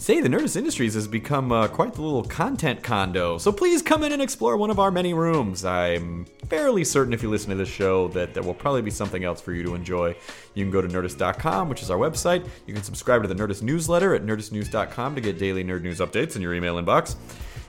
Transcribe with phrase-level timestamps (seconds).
[0.00, 4.02] Say, the Nerdist Industries has become uh, quite the little content condo, so please come
[4.02, 5.62] in and explore one of our many rooms.
[5.62, 9.24] I'm fairly certain if you listen to this show that there will probably be something
[9.24, 10.16] else for you to enjoy.
[10.54, 12.48] You can go to nerdist.com, which is our website.
[12.66, 16.34] You can subscribe to the Nerdist newsletter at nerdistnews.com to get daily nerd news updates
[16.34, 17.16] in your email inbox.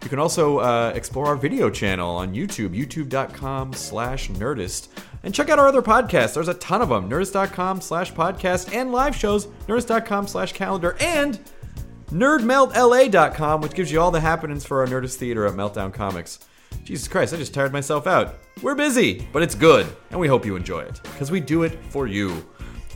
[0.01, 4.87] You can also uh, explore our video channel on YouTube, youtube.com slash nerdist.
[5.23, 6.35] And check out our other podcasts.
[6.35, 7.09] There's a ton of them.
[7.09, 11.37] Nerdist.com slash podcast and live shows, nerdist.com slash calendar, and
[12.11, 16.39] nerdmeltla.com, which gives you all the happenings for our Nerdist Theater at Meltdown Comics.
[16.83, 18.35] Jesus Christ, I just tired myself out.
[18.61, 21.77] We're busy, but it's good, and we hope you enjoy it, because we do it
[21.89, 22.45] for you.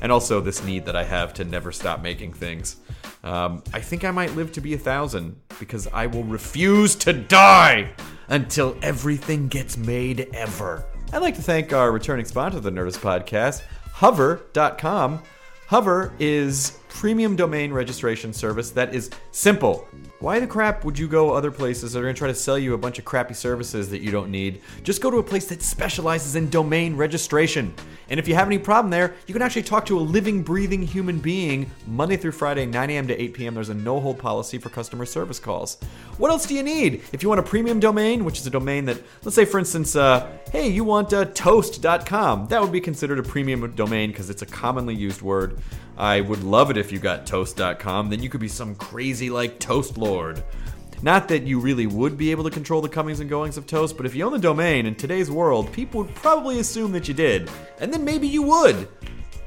[0.02, 2.78] And also this need that I have to never stop making things.
[3.24, 7.14] Um, I think I might live to be a thousand, because I will refuse to
[7.14, 7.92] die
[8.28, 10.86] until everything gets made ever.
[11.14, 15.22] I'd like to thank our returning sponsor of the Nerdist Podcast, Hover.com.
[15.68, 19.88] Hover is premium domain registration service that is simple.
[20.20, 22.60] Why the crap would you go other places that are going to try to sell
[22.60, 24.62] you a bunch of crappy services that you don't need?
[24.84, 27.74] Just go to a place that specializes in domain registration.
[28.10, 30.82] And if you have any problem there, you can actually talk to a living, breathing
[30.82, 33.08] human being Monday through Friday, 9 a.m.
[33.08, 33.54] to 8 p.m.
[33.56, 35.78] There's a no hold policy for customer service calls.
[36.18, 37.04] What else do you need?
[37.12, 39.96] If you want a premium domain, which is a domain that, let's say for instance,
[39.96, 44.42] uh, hey, you want uh, toast.com, that would be considered a premium domain because it's
[44.42, 45.60] a commonly used word.
[45.98, 49.60] I would love it if you got toast.com, then you could be some crazy like
[49.60, 50.44] toast lord.
[51.02, 53.98] Not that you really would be able to control the comings and goings of Toast,
[53.98, 57.14] but if you own the domain in today's world, people would probably assume that you
[57.14, 57.50] did.
[57.80, 58.88] And then maybe you would,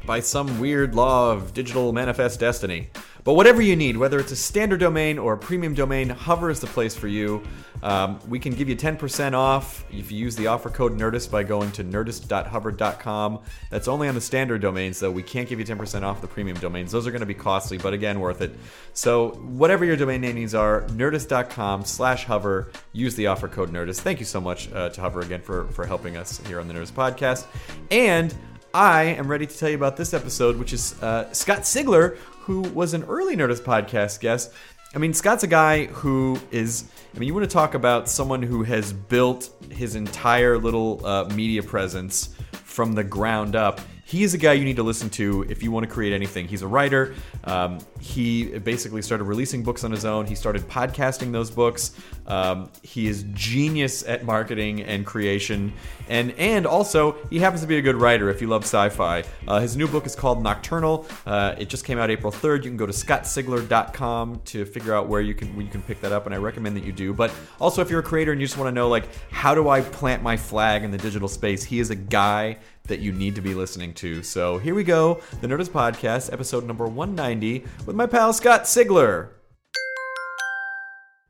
[0.07, 2.91] by some weird law of digital manifest destiny.
[3.29, 6.61] But whatever you need, whether it's a standard domain or a premium domain, Hover is
[6.61, 7.43] the place for you.
[7.83, 11.43] Um, we can give you 10% off if you use the offer code Nerdist by
[11.43, 13.41] going to nerdist.hover.com.
[13.69, 15.11] That's only on the standard domains, though.
[15.11, 16.91] We can't give you 10% off the premium domains.
[16.91, 18.57] Those are going to be costly, but again, worth it.
[18.95, 22.73] So whatever your domain name needs are, nerdist.com slash hover.
[22.95, 24.01] Use the offer code Nerdist.
[24.01, 26.73] Thank you so much uh, to Hover again for, for helping us here on the
[26.73, 27.47] Nerdist podcast.
[27.91, 28.35] And
[28.73, 32.17] I am ready to tell you about this episode, which is uh, Scott Sigler,
[32.49, 34.55] who was an early Nerdist podcast guest.
[34.95, 36.85] I mean, Scott's a guy who is.
[37.15, 41.25] I mean, you want to talk about someone who has built his entire little uh,
[41.27, 43.83] media presence from the ground up.
[44.09, 46.49] He is a guy you need to listen to if you want to create anything.
[46.49, 47.15] He's a writer.
[47.45, 50.25] Um, he basically started releasing books on his own.
[50.25, 51.93] He started podcasting those books.
[52.27, 55.75] Um, he is genius at marketing and creation,
[56.09, 58.31] and and also he happens to be a good writer.
[58.31, 61.07] If you love sci-fi, uh, his new book is called Nocturnal.
[61.27, 62.65] Uh, it just came out April third.
[62.65, 66.01] You can go to scottsigler.com to figure out where you can where you can pick
[66.01, 67.13] that up, and I recommend that you do.
[67.13, 67.31] But
[67.61, 69.83] also, if you're a creator and you just want to know like how do I
[69.83, 72.57] plant my flag in the digital space, he is a guy
[72.89, 74.23] that you need to be listening to.
[74.23, 79.31] So here we go, the Nerdist Podcast, episode number 190, with my pal Scott Sigler.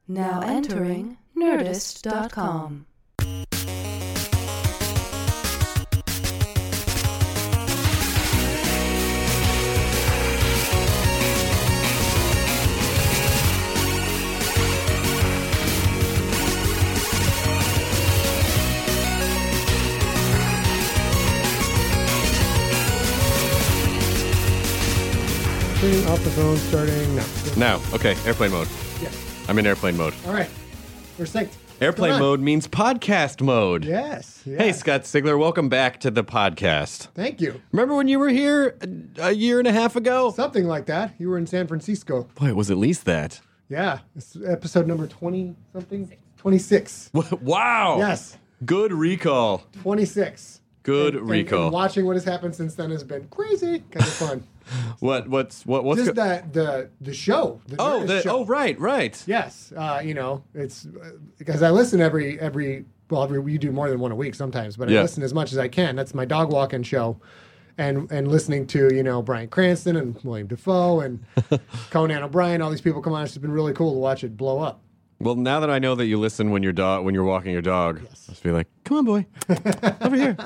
[0.08, 2.87] Now entering Nerdist.com.
[25.88, 27.24] Off the phone starting now.
[27.56, 28.68] Now, okay, airplane mode.
[29.00, 29.16] Yes.
[29.48, 30.12] I'm in airplane mode.
[30.26, 30.50] All right.
[31.18, 31.54] We're synced.
[31.80, 32.28] Airplane Come on.
[32.28, 33.86] mode means podcast mode.
[33.86, 34.42] Yes.
[34.44, 34.72] Hey.
[34.72, 37.08] Scott Sigler, welcome back to the podcast.
[37.14, 37.62] Thank you.
[37.72, 38.76] Remember when you were here
[39.18, 40.30] a, a year and a half ago?
[40.32, 41.14] Something like that.
[41.18, 42.28] You were in San Francisco.
[42.34, 43.40] Boy, it was at least that.
[43.70, 44.00] Yeah.
[44.14, 46.12] Is episode number 20 something?
[46.36, 47.10] 26.
[47.40, 47.96] wow.
[47.98, 48.36] Yes.
[48.66, 49.62] Good recall.
[49.80, 50.60] 26.
[50.82, 51.64] Good And- and- recall.
[51.64, 54.42] And watching what has happened since then has been crazy, kind of fun.
[55.00, 57.60] what what's what what's Just go- that the the show.
[57.68, 58.38] The Oh, the, show.
[58.40, 59.22] oh right, right.
[59.26, 63.72] Yes, uh, you know, it's uh, because I listen every every well, every we do
[63.72, 64.98] more than one a week sometimes, but Yeah.
[64.98, 65.96] I listen as much as I can.
[65.96, 67.18] That's my dog walking show,
[67.78, 71.24] and and listening to you know Bryan Cranston and William Dafoe and
[71.90, 73.24] Conan O'Brien, all these people come on.
[73.24, 74.80] It's been really cool to watch it blow up.
[75.20, 77.62] Well, now that I know that you listen when your dog when you're walking your
[77.62, 79.26] dog, I just be like, "Come on, boy,
[80.00, 80.36] over here.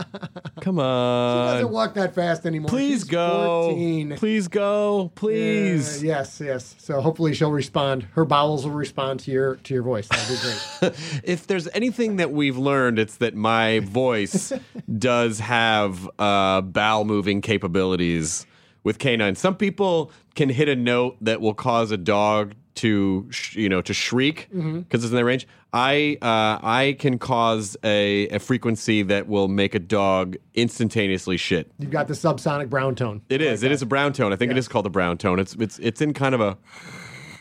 [0.62, 2.70] Come on." She doesn't walk that fast anymore.
[2.70, 4.16] Please She's go, 14.
[4.16, 6.74] please go, please." Uh, yes, yes.
[6.78, 8.04] So hopefully she'll respond.
[8.12, 10.08] Her bowels will respond to your to your voice.
[10.08, 11.20] That'd be great.
[11.24, 14.54] if there's anything that we've learned, it's that my voice
[14.98, 18.46] does have uh, bowel moving capabilities
[18.84, 19.38] with canines.
[19.38, 23.82] Some people can hit a note that will cause a dog to, sh- you know,
[23.82, 24.94] to shriek because Mm-hmm.
[24.94, 25.46] it's in their range.
[25.74, 31.70] I uh, I can cause a, a frequency that will make a dog instantaneously shit.
[31.78, 33.22] You've got the subsonic brown tone.
[33.30, 33.62] It is.
[33.62, 34.32] It is a brown tone.
[34.32, 35.38] I think it is called a brown tone.
[35.38, 36.58] It's it's it's in kind of a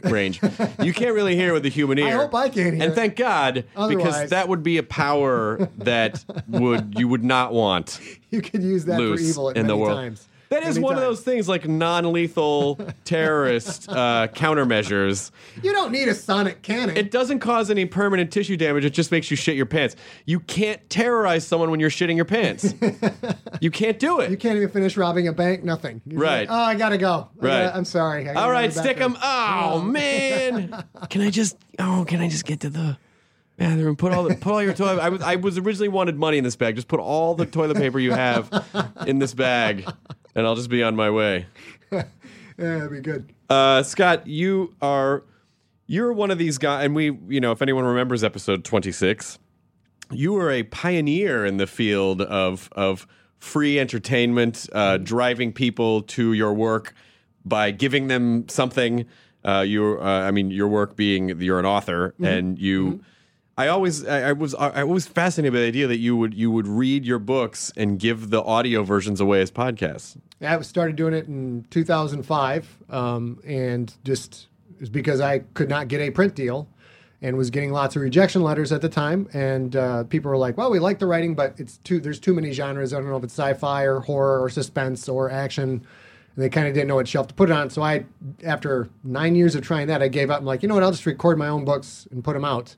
[0.09, 0.41] range.
[0.81, 2.07] you can't really hear it with the human ear.
[2.07, 6.23] I hope I can hear And thank God, because that would be a power that
[6.47, 7.99] would you would not want
[8.31, 9.97] You could use that loose for evil at in the world.
[9.97, 10.27] times.
[10.51, 12.75] That is one of those things like non-lethal
[13.06, 15.31] terrorist uh, countermeasures.
[15.63, 16.98] You don't need a sonic cannon.
[16.98, 18.83] It doesn't cause any permanent tissue damage.
[18.83, 19.95] It just makes you shit your pants.
[20.25, 22.74] You can't terrorize someone when you're shitting your pants.
[23.62, 24.30] you can't do it.
[24.30, 25.63] You can't even finish robbing a bank.
[25.63, 26.01] Nothing.
[26.06, 26.50] You're Right.
[26.50, 27.30] like, oh, I gotta go.
[27.42, 27.63] I Right.
[27.63, 28.30] gotta- I'm sorry.
[28.30, 29.18] All right, stick them.
[29.24, 31.56] Oh man, can I just?
[31.80, 32.98] Oh, can I just get to the
[33.57, 33.88] bathroom?
[33.88, 35.00] And put all the put all your toilet.
[35.00, 36.75] I was I was originally wanted money in this bag.
[36.75, 38.50] Just put all the toilet paper you have
[39.07, 39.89] in this bag,
[40.35, 41.47] and I'll just be on my way.
[42.57, 43.33] Yeah, that'd be good.
[43.49, 45.23] Uh, Scott, you are
[45.87, 49.39] you're one of these guys, and we, you know, if anyone remembers episode 26,
[50.11, 53.07] you were a pioneer in the field of of
[53.39, 56.93] free entertainment, uh, driving people to your work
[57.43, 59.05] by giving them something.
[59.43, 63.03] Uh, you, uh, I mean, your work being you're an author, and you.
[63.57, 66.50] I always, I, I was, I was fascinated by the idea that you would, you
[66.51, 70.18] would read your books and give the audio versions away as podcasts.
[70.42, 74.48] I started doing it in 2005, um, and just
[74.92, 76.68] because I could not get a print deal,
[77.21, 79.30] and was getting lots of rejection letters at the time.
[79.33, 82.00] And uh, people were like, "Well, we like the writing, but it's too.
[82.00, 82.94] There's too many genres.
[82.94, 85.86] I don't know if it's sci-fi or horror or suspense or action."
[86.36, 87.69] And they kind of didn't know what shelf to put it on.
[87.69, 88.06] So I,
[88.44, 90.39] after nine years of trying that, I gave up.
[90.39, 90.83] I'm like, you know what?
[90.83, 92.75] I'll just record my own books and put them out.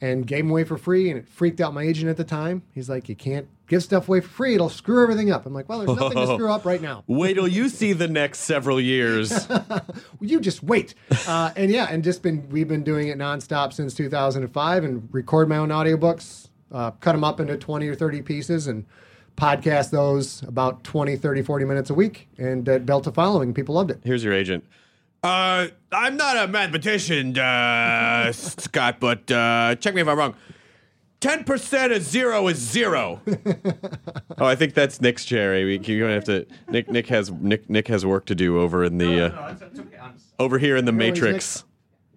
[0.00, 2.62] And gave them away for free, and it freaked out my agent at the time.
[2.72, 5.70] He's like, "You can't give stuff away for free; it'll screw everything up." I'm like,
[5.70, 8.78] "Well, there's nothing to screw up right now." Wait till you see the next several
[8.78, 9.48] years.
[10.20, 10.94] you just wait.
[11.26, 15.48] Uh, and yeah, and just been we've been doing it nonstop since 2005, and record
[15.48, 18.84] my own audiobooks, uh, cut them up into 20 or 30 pieces, and
[19.36, 23.54] podcast those about 20, 30, 40 minutes a week, and uh, built a following.
[23.54, 24.00] People loved it.
[24.04, 24.64] Here's your agent.
[25.22, 30.34] Uh, I'm not a mathematician, uh, Scott, but uh, check me if I'm wrong.
[31.18, 33.20] Ten percent of zero is zero.
[34.38, 35.52] oh, I think that's Nick's chair.
[35.64, 36.46] We- You're gonna have to.
[36.68, 39.54] Nick, Nick has Nick, Nick has work to do over in the uh,
[40.38, 41.64] over here in the Really, Matrix.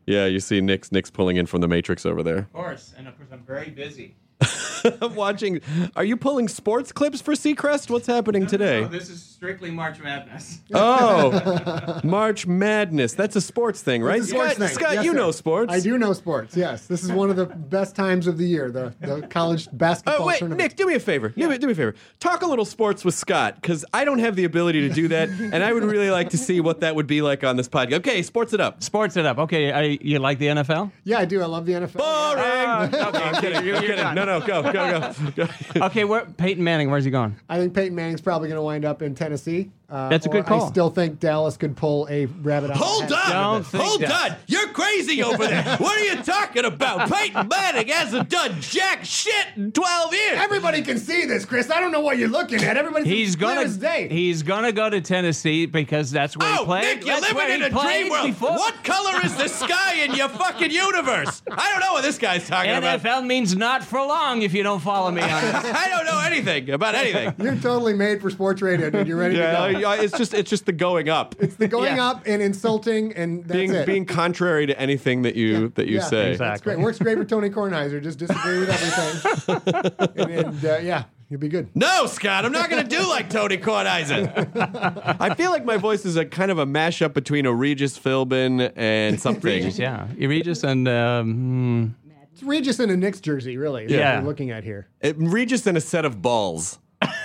[0.05, 2.39] Yeah, you see Nick's Nick's pulling in from the Matrix over there.
[2.39, 4.15] Of course, and of course I'm very busy.
[5.01, 5.61] I'm watching.
[5.95, 7.89] Are you pulling sports clips for Seacrest?
[7.89, 8.81] What's happening today?
[8.81, 10.59] No, this is strictly March Madness.
[10.73, 13.13] Oh, March Madness.
[13.13, 14.17] That's a sports thing, right?
[14.19, 14.75] It's a sports Scott, thing.
[14.77, 15.17] Scott Yes, you sir.
[15.17, 15.73] know sports.
[15.73, 16.57] I do know sports.
[16.57, 18.69] Yes, this is one of the best times of the year.
[18.69, 20.61] The the college basketball Oh wait, tournament.
[20.61, 21.29] Nick, do me a favor.
[21.29, 21.95] Do, me, do me a favor.
[22.19, 25.29] Talk a little sports with Scott because I don't have the ability to do that,
[25.29, 27.93] and I would really like to see what that would be like on this podcast.
[27.99, 28.83] Okay, sports it up.
[28.83, 29.37] Sports it up.
[29.39, 30.91] Okay, I, you like the NFL?
[31.05, 31.41] Yeah, I do.
[31.41, 31.93] I love the NFL.
[31.93, 32.43] Boring.
[32.45, 33.65] Ah, okay, I'm kidding.
[33.65, 34.15] you're- I'm kidding.
[34.15, 35.13] No, no, go, go, go.
[35.35, 35.85] go.
[35.85, 36.89] Okay, where Peyton Manning?
[36.91, 37.37] Where's he going?
[37.47, 39.69] I think Peyton Manning's probably going to wind up in Tennessee.
[39.89, 40.65] Uh, That's a good call.
[40.65, 42.75] I still think Dallas could pull a rabbit out.
[42.75, 43.35] of a Hold hat.
[43.35, 43.63] on.
[43.63, 44.31] Hold that.
[44.31, 44.37] on.
[44.47, 45.63] You're crazy over there.
[45.77, 47.11] what are you talking about?
[47.11, 50.33] Peyton Manning hasn't done jack shit in 12 years.
[50.39, 51.71] Everybody can see this, Chris.
[51.71, 52.77] I don't know what you're looking at.
[52.77, 54.07] Everybody's He's gonna as day.
[54.09, 56.83] he's gonna go to Tennessee because that's where he Oh, played.
[56.97, 58.27] Nick, you're That's living in a dream world.
[58.27, 58.51] before.
[58.51, 61.41] What color is the sky in your fucking universe?
[61.51, 63.01] I don't know what this guy's talking about.
[63.01, 65.55] NFL means not for long if you don't follow me on this.
[65.65, 67.33] I don't know anything about anything.
[67.43, 69.07] You're totally made for sports radio, dude.
[69.07, 69.78] You're ready Yeah, to go.
[69.79, 71.35] Yeah, it's just it's just the going up.
[71.39, 72.07] It's the going Yeah.
[72.09, 73.85] up and insulting, and that's being it.
[73.85, 76.35] being contrary to anything that you that you yeah, say.
[76.35, 76.79] That's great.
[76.79, 78.01] Works great for Tony Kornheiser.
[78.01, 81.69] Just disagree with everything, and, and uh, yeah, you'll be good.
[81.75, 85.17] No, Scott, I'm not going to do like Tony Kornheiser.
[85.19, 88.71] I feel like my voice is a kind of a mashup between a Regis Philbin
[88.75, 89.69] and something.
[89.71, 91.95] yeah, Regis and um,
[92.33, 93.85] It's Regis in a Knicks jersey, really.
[93.85, 94.19] is what Yeah.
[94.21, 94.87] we're looking at here.
[95.01, 96.79] It- Regis and a set of balls.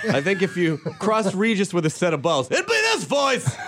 [0.09, 3.55] I think if you cross Regis with a set of balls, it'd be this voice.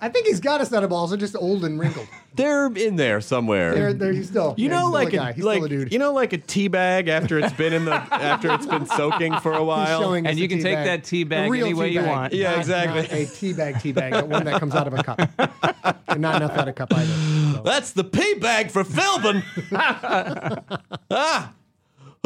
[0.00, 1.10] I think he's got a set of balls.
[1.10, 2.06] They're just old and wrinkled.
[2.34, 3.74] They're in there somewhere.
[3.74, 4.54] They're, they're, he's still.
[4.56, 5.32] you yeah, know, he's like still a, a, guy.
[5.32, 5.92] He's like still a dude.
[5.92, 9.40] you know, like a tea bag after it's been in the after it's been soaking
[9.40, 10.00] for a while.
[10.00, 10.86] showing us And a you can take bag.
[10.86, 12.32] that tea bag any way tea you want.
[12.32, 13.02] Yeah, not- exactly.
[13.02, 16.36] not a tea bag, tea bag, one that comes out of a cup, and not
[16.36, 17.12] enough out of a cup either.
[17.56, 17.62] So.
[17.64, 19.42] That's the pea bag for Philbin.
[21.10, 21.52] ah,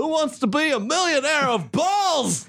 [0.03, 2.49] who wants to be a millionaire of balls?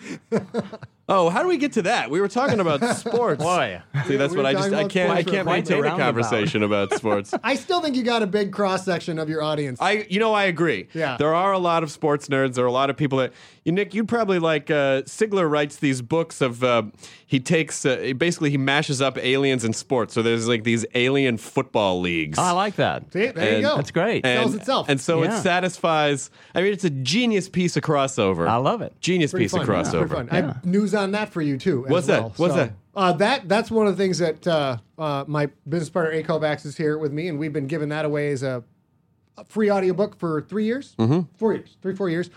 [1.07, 2.10] Oh, how do we get to that?
[2.10, 3.43] We were talking about sports.
[3.43, 3.79] Boy.
[4.07, 6.03] See, that's we what I just I can't I can't a the maintain a roundabout.
[6.03, 7.31] conversation about sports.
[7.43, 9.79] I still think you got a big cross section of your audience.
[9.79, 10.88] I, you know, I agree.
[10.95, 11.17] Yeah.
[11.17, 12.55] There are a lot of sports nerds.
[12.55, 13.33] There are a lot of people that,
[13.65, 16.84] you, Nick, you'd probably like, uh, Sigler writes these books of, uh,
[17.25, 20.13] he takes, uh, basically, he mashes up aliens and sports.
[20.13, 22.38] So there's like these alien football leagues.
[22.38, 23.12] Oh, I like that.
[23.13, 23.75] See, there you go.
[23.75, 24.25] That's great.
[24.25, 24.89] and, sells itself.
[24.89, 28.48] And so it satisfies, I mean, it's a genius piece of crossover.
[28.48, 28.93] I love it.
[29.00, 29.62] Genius Pretty piece fun.
[29.62, 30.10] of crossover.
[30.10, 30.29] pretty fun.
[30.32, 31.86] I have news on that for you too.
[31.86, 32.38] as What's that?
[32.38, 32.74] What's So, that?
[32.96, 36.22] Uh, that that's one of the things that uh, uh, my business partner A.
[36.24, 38.63] Kovacs is here with me, and we've been giving that away as a,
[39.36, 41.22] a free audiobook for three years, mm-hmm.
[41.36, 42.29] four years, three four years,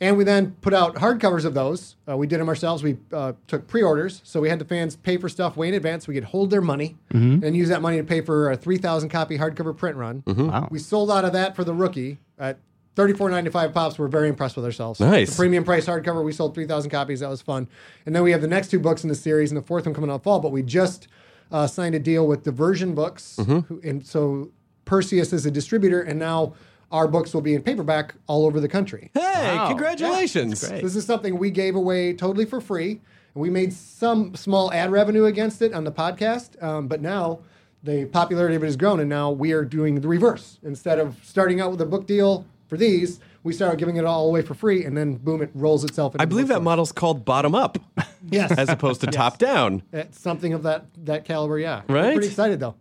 [0.00, 1.96] and we then put out hardcovers of those.
[2.08, 2.82] Uh, we did them ourselves.
[2.82, 6.08] We uh, took pre-orders, so we had the fans pay for stuff way in advance.
[6.08, 9.08] We could hold their money and use that money to pay for a three thousand
[9.10, 10.22] copy hardcover print run.
[10.26, 10.68] Wow.
[10.70, 12.58] We sold out of that for the rookie at
[12.96, 13.98] thirty-four ninety-five pops.
[13.98, 15.00] We're very impressed with ourselves.
[15.00, 15.30] Nice.
[15.30, 16.24] The premium price hardcover.
[16.24, 17.20] We sold three thousand copies.
[17.20, 17.68] That was fun.
[18.04, 19.94] And then we have the next two books in the series, and the fourth one
[19.94, 20.40] coming out fall.
[20.40, 21.08] But we just
[21.52, 24.50] uh, signed a deal with Diversion Books, who, and so
[24.84, 26.54] Perseus is a distributor, and now
[26.92, 29.10] our books will be in paperback all over the country.
[29.14, 29.20] Hey,
[29.56, 29.68] Wow.
[29.68, 30.60] congratulations.
[30.60, 30.82] That's great.
[30.82, 33.00] This is something we gave away totally for free.
[33.34, 36.62] And we made some small ad revenue against it on the podcast.
[36.62, 37.40] Um, but now
[37.82, 39.00] the popularity of it has grown.
[39.00, 40.58] And now we are doing the reverse.
[40.62, 44.26] Instead of starting out with a book deal for these, we started giving it all
[44.28, 44.84] away for free.
[44.84, 46.64] And then, boom, it rolls itself into I believe that bookstore.
[46.64, 47.76] model's called bottom up
[48.30, 48.52] Yes.
[48.52, 49.82] as opposed to top down.
[49.92, 51.82] It's something of that, that caliber, yeah.
[51.88, 52.14] We're Right?
[52.14, 52.74] pretty excited, though.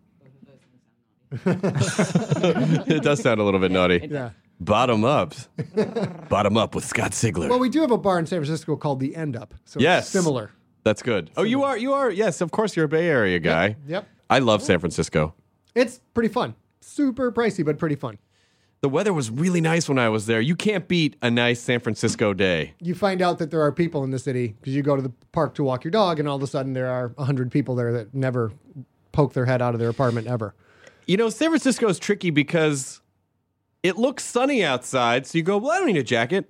[1.46, 4.08] it does sound a little bit naughty.
[4.10, 4.32] Yeah.
[4.60, 5.34] Bottom up.
[6.30, 7.50] Bottom up with Scott Sigler.
[7.50, 9.54] Well, we do have a bar in San Francisco called The End Up.
[9.66, 10.04] So Yes.
[10.04, 10.52] it's similar.
[10.84, 11.32] That's good.
[11.38, 13.78] Oh, you are you are yes, of course you're a Bay Area guy.
[13.88, 14.08] Yep.
[14.30, 15.34] I love San Francisco.
[15.76, 16.56] It's pretty fun.
[16.82, 18.18] Super pricey, but pretty fun.
[18.82, 20.42] The weather was really nice when I was there.
[20.42, 22.74] You can't beat a nice San Francisco day.
[22.82, 25.12] you find out that there are people in the city because you go to the
[25.32, 27.94] park to walk your dog, and all of a sudden there are 100 people there
[27.94, 28.52] that never
[29.14, 30.54] poke their head out of their apartment ever.
[31.06, 33.02] You know, San Francisco is tricky because
[33.82, 36.50] it looks sunny outside, so you go, "Well, I don't need a jacket."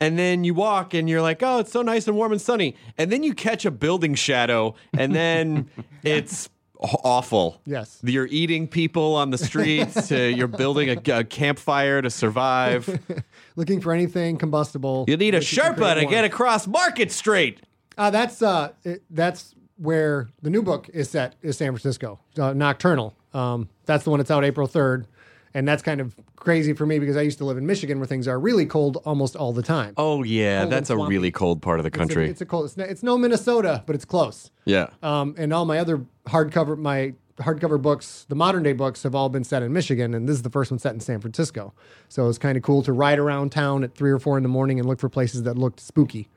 [0.00, 2.76] And then you walk and you're like, "Oh, it's so nice and warm and sunny."
[2.98, 5.70] And then you catch a building shadow and then
[6.02, 7.60] it's awful.
[7.64, 8.00] Yes.
[8.02, 13.00] You're eating people on the streets, uh, you're building a, a campfire to survive.
[13.56, 15.04] Looking for anything combustible.
[15.08, 17.62] You need a Sherpa to get across Market Street.
[17.96, 21.36] Uh, that's uh, it, that's where the new book is set.
[21.42, 23.14] Is San Francisco uh, Nocturnal?
[23.34, 25.06] Um, that's the one that's out April 3rd,
[25.54, 28.06] and that's kind of crazy for me because I used to live in Michigan where
[28.06, 29.94] things are really cold almost all the time.
[29.96, 31.14] Oh yeah, Cold that's a swampy.
[31.14, 32.28] really cold part of the It's a- country.
[32.30, 32.66] It's a, cold.
[32.66, 34.50] It's, no, it's no Minnesota, but it's close.
[34.64, 34.88] yeah.
[35.02, 39.28] Um, and all my other hardcover, my hardcover books, the modern day books, have all
[39.28, 41.72] been set in Michigan, and this is the first one set in San Francisco.
[42.08, 44.48] So it's kind of cool to ride around town at three or four in the
[44.48, 46.28] morning and look for places that looked spooky.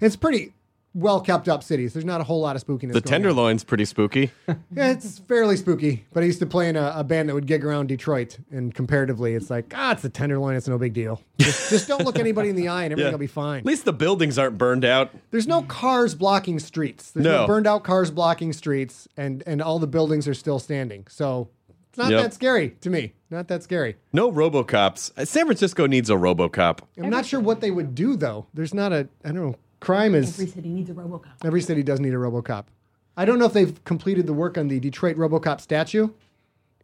[0.00, 0.52] It's pretty
[0.94, 1.92] well kept up cities.
[1.92, 2.80] There's not a whole lot of spookiness.
[2.92, 3.02] The going on.
[3.04, 4.30] Tenderloin's pretty spooky.
[4.74, 6.06] Yeah, it's fairly spooky.
[6.14, 8.74] But I used to play in a, a band that would gig around Detroit, and
[8.74, 10.56] comparatively, it's like ah, it's the Tenderloin.
[10.56, 11.20] It's no big deal.
[11.38, 13.12] Just, just don't look anybody in the eye, and everything Yeah.
[13.12, 13.60] will be fine.
[13.60, 15.10] At least the buildings aren't burned out.
[15.30, 17.10] There's no cars blocking streets.
[17.10, 17.46] There's no, No.
[17.46, 21.06] burned out cars blocking streets, and and all the buildings are still standing.
[21.08, 21.48] So
[21.90, 22.22] it's not Yep.
[22.22, 23.12] that scary to me.
[23.30, 23.96] Not that scary.
[24.12, 25.26] No RoboCops.
[25.26, 26.80] San Francisco needs a RoboCop.
[27.02, 28.46] I'm not sure what they would do though.
[28.54, 29.56] There's not a I don't know.
[29.82, 31.44] Crime is Every city needs a RoboCop.
[31.44, 32.66] every city does need a RoboCop.
[33.16, 36.08] I don't know if they've completed the work on the Detroit RoboCop statue.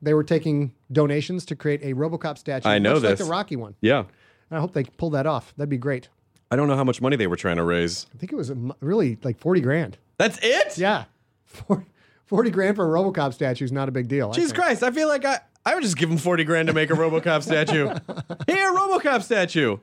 [0.03, 2.69] They were taking donations to create a RoboCop statue.
[2.69, 3.77] I know much like the Rocky one.
[3.81, 4.05] Yeah.
[4.51, 5.55] I hope they pull that off.
[5.57, 6.09] That'd be great.
[6.51, 8.07] I don't know how much money they were trying to raise.
[8.15, 9.99] I think it was really like 40 grand.
[10.17, 10.77] That's it?
[10.77, 11.05] Yeah,
[11.45, 11.85] 40,
[12.27, 14.33] 40 grand for a RoboCop statue is not a big deal.
[14.33, 14.65] Jesus think.
[14.65, 14.83] Christ.
[14.83, 17.43] I feel like I, I would just give them 40 grand to make a RoboCop
[17.43, 17.87] statue.
[18.49, 19.77] Here, RoboCop statue.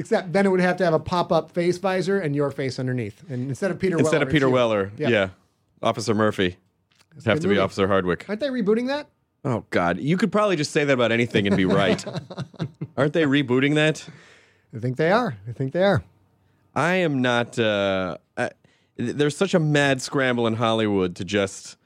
[0.00, 3.22] Except then it would have to have a pop-up face visor and your face underneath.
[3.28, 4.48] And instead of Peter Instead Weller, of Peter.
[4.48, 4.92] Weller.
[4.96, 5.08] Yeah.
[5.08, 5.28] Yeah.
[5.82, 6.56] Officer Murphy.
[7.26, 7.58] Have good to be.
[7.58, 8.24] Officer Hardwick.
[8.26, 9.08] Aren't they rebooting that?
[9.44, 9.98] Oh, God.
[9.98, 12.02] You could probably just say that about anything and be right.
[12.96, 14.08] Aren't they rebooting that?
[14.74, 15.36] I think they are.
[15.46, 16.02] I think they are.
[16.74, 17.58] I am not.
[17.58, 18.50] Uh, I,
[18.96, 21.76] there's such a mad scramble in Hollywood to just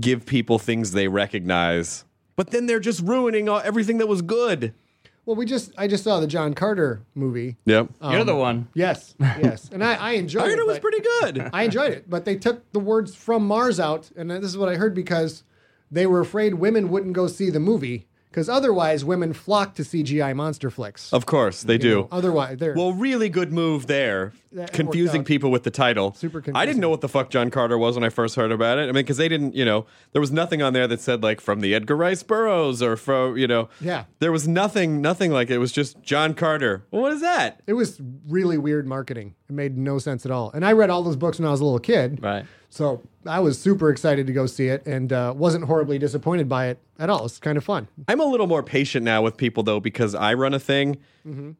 [0.00, 2.06] give people things they recognize,
[2.36, 4.72] but then they're just ruining all, everything that was good.
[5.24, 7.56] Well, we just I just saw the John Carter movie.
[7.64, 7.90] Yep.
[8.00, 8.68] Um, You're the one.
[8.74, 10.48] Yes, yes, and I, I enjoyed it.
[10.48, 11.50] Carter was pretty good.
[11.52, 14.68] I enjoyed it, but they took the words from Mars out, and this is what
[14.68, 15.44] I heard because
[15.90, 20.34] they were afraid women wouldn't go see the movie because otherwise women flock to CGI
[20.34, 21.12] monster flicks.
[21.12, 21.94] Of course, they You do.
[22.00, 24.32] know, otherwise, they're Well, really good move there.
[24.52, 25.26] That worked confusing out.
[25.26, 26.12] people with the title.
[26.14, 28.76] Super I didn't know what the fuck John Carter was when I first heard about
[28.78, 28.82] it.
[28.82, 31.40] I mean, because they didn't, you know, there was nothing on there that said like
[31.40, 34.04] from the Edgar Rice Burroughs or from, you know, Yeah.
[34.18, 35.54] There was nothing, nothing like it.
[35.54, 36.84] It was just John Carter.
[36.90, 37.62] Well, what is that?
[37.66, 39.34] it was really weird marketing.
[39.48, 40.50] It made no sense at all.
[40.52, 42.44] And I read all those books when I was a little kid, Right.
[42.72, 46.68] So I was super excited to go see it, and uh, wasn't horribly disappointed by
[46.68, 47.26] it at all.
[47.26, 47.86] It's kind of fun.
[48.08, 50.96] I'm a little more patient now with people though because I run a thing.
[51.28, 51.50] Mm-hmm.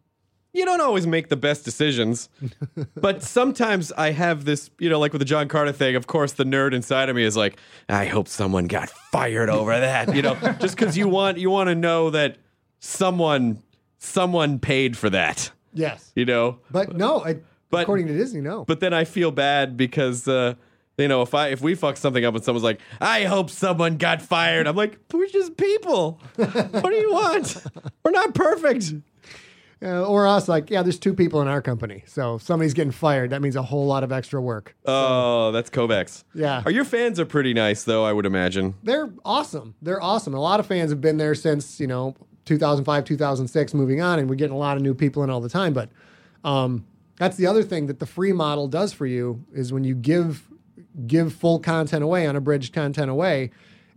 [0.55, 2.31] You don't always make the best decisions,
[2.95, 5.97] but sometimes I have this, you know, like with the John Carter thing.
[5.97, 7.59] Of course, the nerd inside of me is like,
[7.91, 11.69] I hope someone got fired over that, you know, just because you want you want
[11.69, 12.39] to know that
[12.81, 13.63] someone
[13.99, 16.59] someone paid for that, Yes, you know.
[16.71, 17.37] but no, I,
[17.71, 18.65] But- according to Disney, no.
[18.65, 20.27] But then I feel bad because.
[20.27, 20.55] uh
[21.03, 23.97] you know, if I if we fuck something up and someone's like, I hope someone
[23.97, 26.21] got fired, I'm like, we're just people.
[26.37, 27.63] what do you want?
[28.05, 28.95] We're not perfect.
[29.85, 32.93] Uh, or us, like, yeah, there's two people in our company, so if somebody's getting
[32.93, 33.31] fired.
[33.31, 34.77] That means a whole lot of extra work.
[34.87, 36.23] Oh, that's Kovacs.
[36.35, 36.63] Yeah.
[36.65, 38.05] Are your fans are pretty nice though?
[38.05, 38.75] I would imagine.
[38.85, 39.75] They're awesome.
[39.83, 40.35] They're awesome.
[40.35, 44.31] A lot of fans have been there since you know 2005, 2006, moving on, and
[44.31, 45.73] we're getting a lot of new people in all the time.
[45.73, 45.91] But
[46.45, 49.97] um, that's the other thing that the free model does for you is when you
[49.97, 50.49] give
[51.07, 53.51] give full content away, unabridged content away,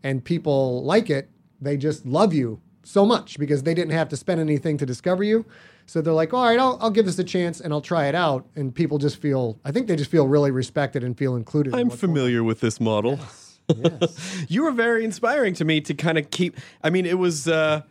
[0.04, 4.18] and people like it, they just love you so much because they didn't have to
[4.18, 5.46] spend anything to discover you.
[5.88, 8.16] So they're like, all right, I'll, I'll give this a chance and I'll try it
[8.16, 8.48] out.
[8.56, 11.76] And people just feel, I think they just feel really respected and feel included.
[11.76, 11.98] I'm on.
[11.98, 13.20] familiar with this model.
[14.48, 16.58] you were very inspiring to me to kind of keep.
[16.84, 17.48] I mean, it was.
[17.48, 17.82] Uh,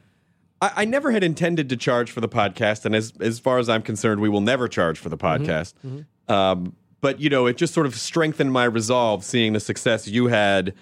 [0.61, 3.69] I, I never had intended to charge for the podcast, and as as far as
[3.69, 5.75] I'm concerned, we will never charge for the podcast.
[6.29, 10.29] Um, but you know, it just sort of strengthened my resolve seeing the success you
[10.29, 10.73] had.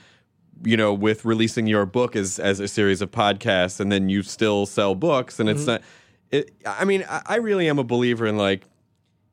[0.64, 4.22] You know, with releasing your book as as a series of podcasts, and then you
[4.22, 5.70] still sell books, and it's mm-hmm.
[5.70, 5.82] not.
[6.30, 8.62] It, I mean, I, I really am a believer in like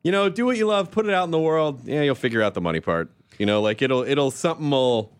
[0.04, 1.82] you know, do what you love, put it out in the world.
[1.86, 3.12] Yeah, you'll figure out the money part.
[3.38, 5.12] You know, like it'll it'll something will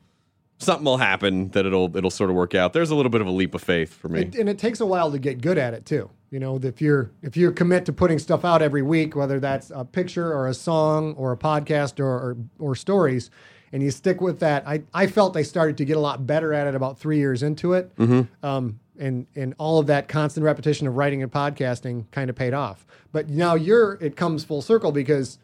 [0.58, 2.74] something will happen that it'll it'll sort of work out.
[2.74, 4.22] There's a little bit of a leap of faith for me.
[4.22, 6.10] It, and it takes a while to get good at it too.
[6.32, 9.72] You know, if you're if you commit to putting stuff out every week, whether that's
[9.74, 13.32] a picture or a song or a podcast or or, or stories,
[13.72, 16.54] and you stick with that, I, I felt I started to get a lot better
[16.54, 17.92] at it about three years into it.
[18.44, 22.54] Um, and and all of that constant repetition of writing and podcasting kind of paid
[22.54, 22.86] off.
[23.12, 25.40] But now you're it comes full circle because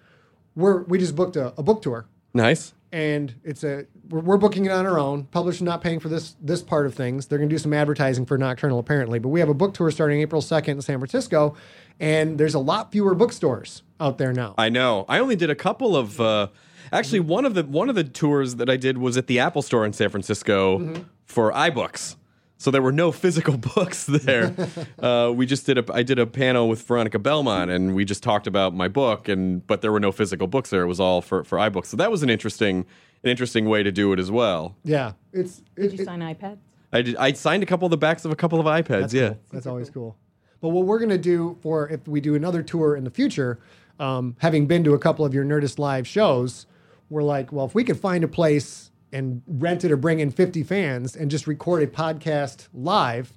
[0.55, 2.74] we're we just booked a, a book tour nice.
[2.95, 5.25] And it's a we're, we're booking it on our own.
[5.25, 7.27] Publisher not paying for this this part of things.
[7.27, 9.91] They're going to do some advertising for Nocturnal apparently, but we have a book tour
[9.91, 11.58] starting April second in San Francisco,
[11.99, 14.55] and there's a lot fewer bookstores out there now.
[14.58, 15.03] I know.
[15.10, 16.47] I only did a couple of uh
[16.93, 19.62] actually one of the one of the tours that I did was at the Apple
[19.62, 22.15] store in San Francisco for iBooks.
[22.57, 24.55] So there were no physical books there.
[24.99, 28.23] uh, we just did a I did a panel with Veronica Belmont and we just
[28.23, 30.83] talked about my book and but there were no physical books there.
[30.83, 31.87] It was all for for iBooks.
[31.87, 32.85] So that was an interesting
[33.23, 34.75] an interesting way to do it as well.
[34.83, 36.57] yeah, it's Did you it- sign iPads?
[36.93, 39.13] I did I signed a couple of the backs of a couple of iPads, That's
[39.13, 39.29] yeah.
[39.29, 39.39] cool.
[39.51, 40.15] That's always cool.
[40.61, 43.59] But what we're going to do for if we do another tour in the future,
[43.99, 46.65] um, having been to a couple of your Nerdist live shows,
[47.09, 50.30] we're like, well, if we could find a place and rent it or bring in
[50.30, 53.34] 50 fans and just record a podcast live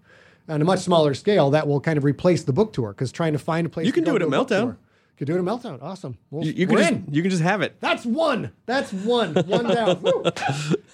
[0.48, 3.32] on a much smaller scale, that will kind of replace the book tour because trying
[3.34, 3.86] to find a place.
[3.86, 4.76] You to can do it at Meltdown.
[5.18, 5.82] You can do it at Meltdown.
[5.82, 6.16] Awesome.
[6.30, 7.06] Well, You, you can just in.
[7.10, 7.76] you can just have it.
[7.80, 8.52] That's one.
[8.66, 9.34] That's one.
[9.34, 10.00] One down.
[10.02, 10.22] Woo.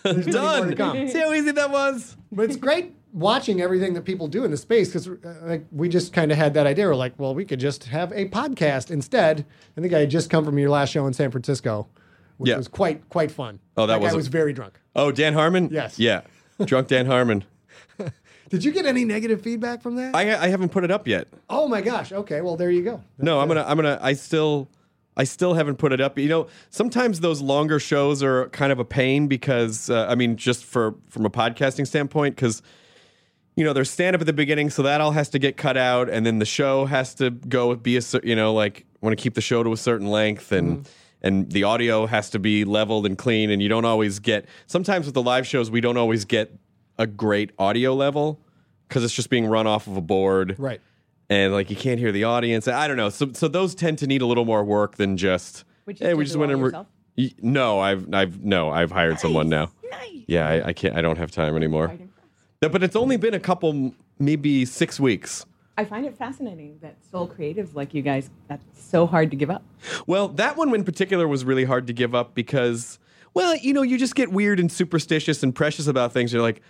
[0.03, 1.09] There's to Done.
[1.09, 2.16] See how easy that was?
[2.33, 5.88] But it's great watching everything that people do in the space because uh, like we
[5.88, 6.87] just kind of had that idea.
[6.87, 9.47] We're like, well, we could just have a podcast instead.
[9.77, 11.87] I think I had just come from your last show in San Francisco,
[12.38, 12.57] which Yeah.
[12.57, 13.61] was quite quite fun.
[13.77, 14.81] Oh, that guy was a- was very drunk.
[14.97, 15.68] Oh, Dan Harmon?
[15.73, 15.99] Yes.
[15.99, 16.23] Yeah.
[16.64, 17.44] Drunk Dan Harmon.
[18.51, 20.14] Did you get any negative feedback from that?
[20.14, 21.27] I I haven't put it up yet.
[21.51, 22.12] oh my gosh.
[22.12, 23.03] Okay, well there you go.
[23.18, 24.68] No, I'm gonna I'm gonna I still
[25.16, 26.18] I still haven't put it up.
[26.18, 30.37] You know, sometimes those longer shows are kind of a pain because uh, I mean,
[30.37, 32.62] just for from a podcasting standpoint, because
[33.57, 35.77] you know there's stand up at the beginning, so that all has to get cut
[35.77, 39.16] out, and then the show has to go with be a you know like want
[39.16, 40.88] to keep the show to a certain length and.
[41.24, 44.44] And the audio has to be leveled and clean, and you don't always get.
[44.66, 46.52] Sometimes with the live shows, we don't always get
[46.98, 48.38] a great audio level
[48.87, 50.82] because it's just being run off of a board Right.
[51.30, 52.68] and like you can't hear the audience.
[52.68, 53.08] I don't know.
[53.08, 55.64] So so those tend to need a little more work than just.
[55.87, 56.84] Would you hey, we just went all and re-
[57.16, 59.70] Y- no, I've I've no, I've hired someone now.
[59.90, 60.24] Nice.
[60.26, 60.94] Yeah, I, I can't.
[60.94, 61.96] I don't have time anymore.
[62.60, 66.96] No, but it's only been a couple, maybe six weeks I find it fascinating that
[67.10, 69.64] sole creatives like you guys, that's so hard to give up.
[70.06, 72.98] Well, that one in particular was really hard to give up because,
[73.34, 76.32] well, you know, you just get weird and superstitious and precious about things.
[76.32, 76.62] You're like,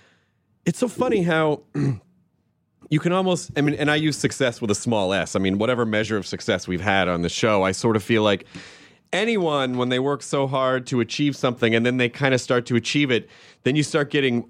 [0.64, 1.62] it's so funny how
[2.90, 5.36] you can almost, I mean, and I use success with a small s.
[5.36, 8.22] I mean, whatever measure of success we've had on the show, I sort of feel
[8.22, 8.46] like
[9.12, 12.64] anyone, when they work so hard to achieve something and then they kind of start
[12.66, 13.28] to achieve it,
[13.62, 14.44] then you start getting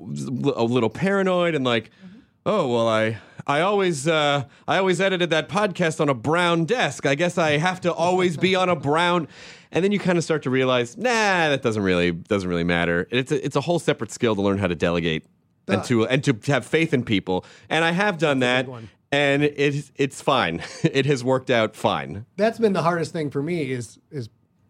[0.56, 2.13] a little paranoid and like, mm-hmm.
[2.46, 7.07] Oh well i i always uh, i always edited that podcast on a brown desk.
[7.07, 9.28] I guess i have to always be on a brown
[9.72, 13.09] and then you kind of start to realize nah that doesn't really doesn't really matter.
[13.11, 15.26] It's a, it's a whole separate skill to learn how to delegate
[15.68, 17.44] and to and to have faith in people.
[17.68, 18.68] And i have done that
[19.14, 20.62] and it, it's fine.
[20.83, 22.26] It has worked out fine.
[22.37, 24.28] That's been the hardest thing for me is is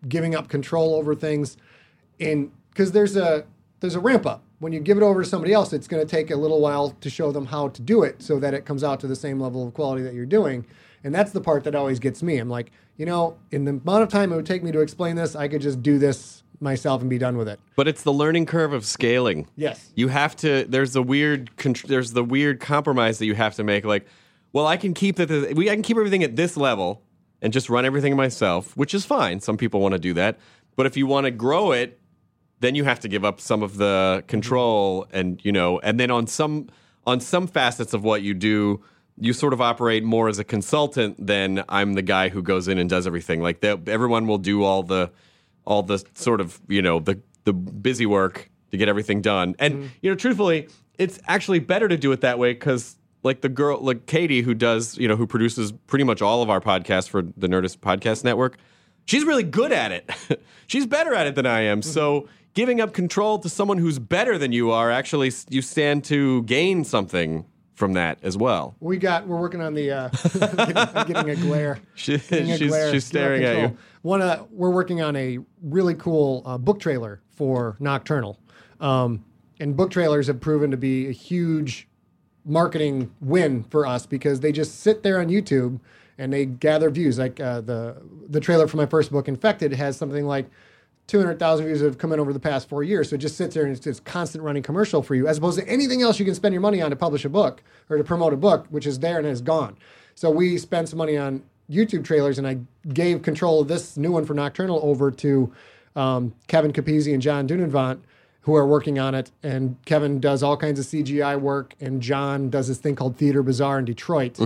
[0.09, 1.57] giving up control over things,
[2.21, 3.45] and because there's a
[3.81, 4.43] there's a ramp up.
[4.64, 6.96] When you give it over to somebody else, it's going to take a little while
[7.03, 9.38] to show them how to do it so that it comes out to the same
[9.38, 10.64] level of quality that you're doing.
[11.05, 12.38] And that's the part that always gets me.
[12.38, 15.16] I'm like, you know, in the amount of time it would take me to explain
[15.16, 17.61] this, I could just do this myself and be done with it.
[17.77, 19.92] but it's the learning curve of scaling Yes.
[19.96, 21.50] you have to there's the weird
[21.87, 24.07] there's the weird compromise that you have to make like
[24.55, 27.03] well i can keep it we i can keep everything at this level
[27.42, 30.38] and just run everything myself which is fine some people want to do that
[30.77, 31.98] but if you want to grow it
[32.64, 35.16] then you have to give up some of the control mm-hmm.
[35.16, 36.68] and you know and then on some
[37.07, 38.83] on some facets of what you do
[39.18, 42.79] you sort of operate more as a consultant than i'm the guy who goes in
[42.79, 43.40] and does everything.
[43.40, 45.11] Like that everyone will do all the
[45.64, 49.55] all the sort of you know the the busy work to get everything done.
[49.59, 49.87] And mm-hmm.
[50.03, 53.79] you know truthfully it's actually better to do it that way because like the girl
[53.81, 57.22] like katie who does you know who produces pretty much all of our podcasts for
[57.22, 58.59] the nerdist podcast network
[59.07, 60.11] she's really good at it.
[60.66, 61.81] She's better at it than i am.
[61.81, 61.90] Mm-hmm.
[61.90, 66.43] So giving up control to someone who's better than you are actually you stand to
[66.45, 69.27] gain something from that as well We got.
[69.27, 69.90] We're working on the.
[69.90, 71.81] Uh, getting, I'm getting a glare.
[71.97, 72.93] She- Getting a she's- glare.
[72.93, 73.77] she's staring at you.
[74.03, 74.23] One.
[74.23, 78.38] Uh, we're working on a really cool uh, book trailer for Nocturnal,
[78.81, 79.25] um,
[79.59, 81.88] and book trailers have proven to be a huge
[82.45, 85.81] marketing win for us because they just sit there on YouTube
[86.19, 87.19] and they gather views.
[87.19, 87.97] Like uh, the
[88.29, 90.47] the trailer for my first book, Infected, has something like
[91.07, 93.11] 200,000 views have come in over the past four years.
[93.11, 95.59] So it just sits there and it's just constant running commercial for you, as opposed
[95.59, 98.05] to anything else you can spend your money on to publish a book or to
[98.05, 99.77] promote a book, which is there and is gone.
[100.14, 104.12] So we spent some money on YouTube trailers, and I gave control of this new
[104.12, 105.53] one for Nocturnal over to
[105.97, 108.01] um, Kevin Capizzi and John Dunivant,
[108.43, 109.31] who are working on it.
[109.43, 113.43] And Kevin does all kinds of CGI work, and John does this thing called Theatre
[113.43, 114.38] Bizarre in Detroit,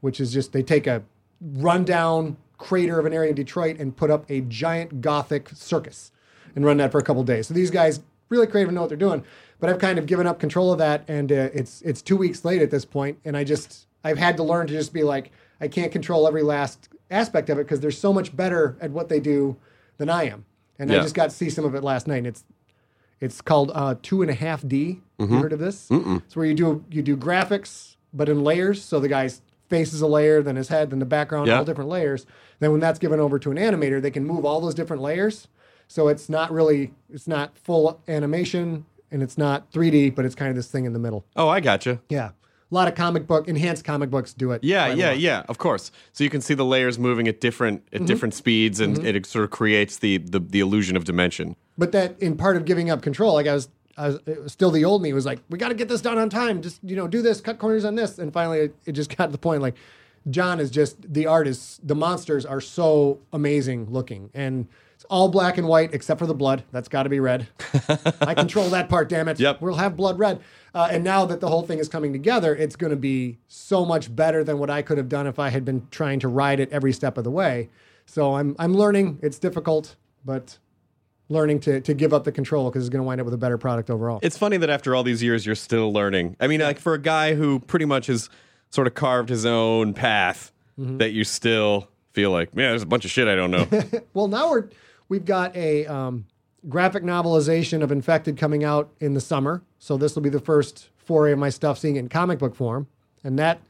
[0.00, 1.02] which is just they take a
[1.40, 6.10] rundown crater of an area in Detroit and put up a giant gothic circus
[6.56, 7.48] and run that for a couple days.
[7.48, 8.00] So these guys
[8.30, 9.22] really creative and know what they're doing.
[9.60, 12.44] But I've kind of given up control of that, and uh, it's it's two weeks
[12.44, 15.30] late at this point, and I just I've had to learn to just be like
[15.60, 19.08] I can't control every last aspect of it because they're so much better at what
[19.08, 19.56] they do
[19.98, 20.44] than I am,
[20.78, 22.18] and I just got to see some of it last night.
[22.18, 22.44] And it's
[23.20, 25.00] it's called uh, two and a half D.
[25.18, 25.88] You heard of this?
[26.26, 28.82] It's where you do you do graphics, but in layers.
[28.82, 29.40] So the guy's
[29.76, 31.58] face is a layer, then his head, then the background, Yeah.
[31.58, 32.26] all different layers.
[32.60, 35.48] Then when that's given over to an animator, they can move all those different layers.
[35.88, 40.50] So it's not really it's not full animation and it's not 3D, but it's kind
[40.50, 41.24] of this thing in the middle.
[41.36, 42.28] oh i gotcha Yeah,
[42.72, 44.64] a lot of comic book enhanced comic books do it.
[44.64, 45.18] Yeah, yeah, lot.
[45.20, 45.42] yeah.
[45.48, 45.90] Of course.
[46.12, 48.06] So you can see the layers moving at different at Mm-hmm.
[48.06, 51.54] different speeds, and it sort of creates the, the the illusion of dimension.
[51.76, 54.52] But that in part of giving up control, like I was, I was it was
[54.52, 56.62] still the old me was like, we got to get this done on time.
[56.62, 59.26] Just you know, do this, cut corners on this, and finally it, it just got
[59.26, 59.76] to the point like,
[60.30, 61.80] John is just the artists.
[61.82, 66.34] The monsters are so amazing looking, and it's all black and white except for the
[66.34, 66.64] blood.
[66.72, 67.48] That's got to be red.
[68.20, 69.08] I control that part.
[69.08, 69.38] Damn it.
[69.38, 69.60] Yep.
[69.60, 70.40] We'll have blood red.
[70.74, 73.84] Uh, and now that the whole thing is coming together, it's going to be so
[73.84, 76.58] much better than what I could have done if I had been trying to ride
[76.58, 77.68] it every step of the way.
[78.06, 79.18] So I'm I'm learning.
[79.22, 80.58] It's difficult, but
[81.28, 83.38] learning to to give up the control because it's going to wind up with a
[83.38, 84.18] better product overall.
[84.22, 86.36] It's funny that after all these years, you're still learning.
[86.40, 88.28] I mean, like for a guy who pretty much has
[88.70, 90.96] sort of carved his own path, Mm-hmm.
[90.98, 93.68] that you still feel like, man, there's a bunch of shit I don't know.
[94.12, 94.68] well, now we're
[95.08, 96.26] we've got a um,
[96.68, 99.62] graphic novelization of Infected coming out in the summer.
[99.78, 102.56] So this will be the first foray of my stuff seeing it in comic book
[102.56, 102.88] form,
[103.22, 103.60] and that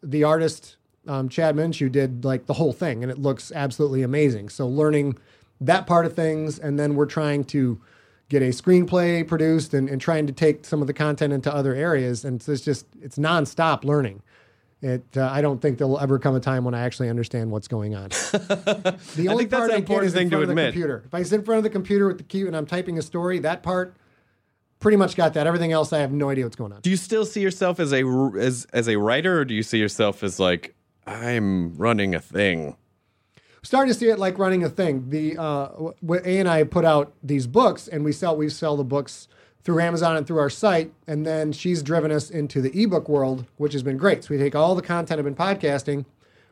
[0.00, 0.76] the artist
[1.08, 4.48] um, Chad Minshew did like the whole thing, and it looks absolutely amazing.
[4.48, 5.18] So learning
[5.60, 7.80] that part of things, and then we're trying to
[8.28, 11.74] get a screenplay produced and, and trying to take some of the content into other
[11.74, 14.22] areas, and so it's just it's nonstop learning.
[14.80, 17.66] It uh, I don't think there'll ever come a time when I actually understand what's
[17.68, 18.10] going on.
[19.16, 20.52] The only think that's part an I important is in thing to front of the
[20.52, 20.72] admit.
[20.72, 21.02] computer.
[21.04, 23.02] If I sit in front of the computer with the key and I'm typing a
[23.02, 23.96] story, that part
[24.78, 25.46] pretty much got that.
[25.48, 26.80] Everything else, I have no idea what's going on.
[26.80, 28.04] Do you still see yourself as a
[28.38, 32.76] as as a writer, or do you see yourself as like I'm running a thing?
[33.62, 35.10] Starting to see it like running a thing.
[35.10, 35.92] The uh,
[36.24, 39.28] A and I put out these books, and we sell we sell the books
[39.64, 40.92] through Amazon and through our site.
[41.06, 44.24] And then she's driven us into the ebook world, which has been great.
[44.24, 46.06] So we take all the content I've been podcasting,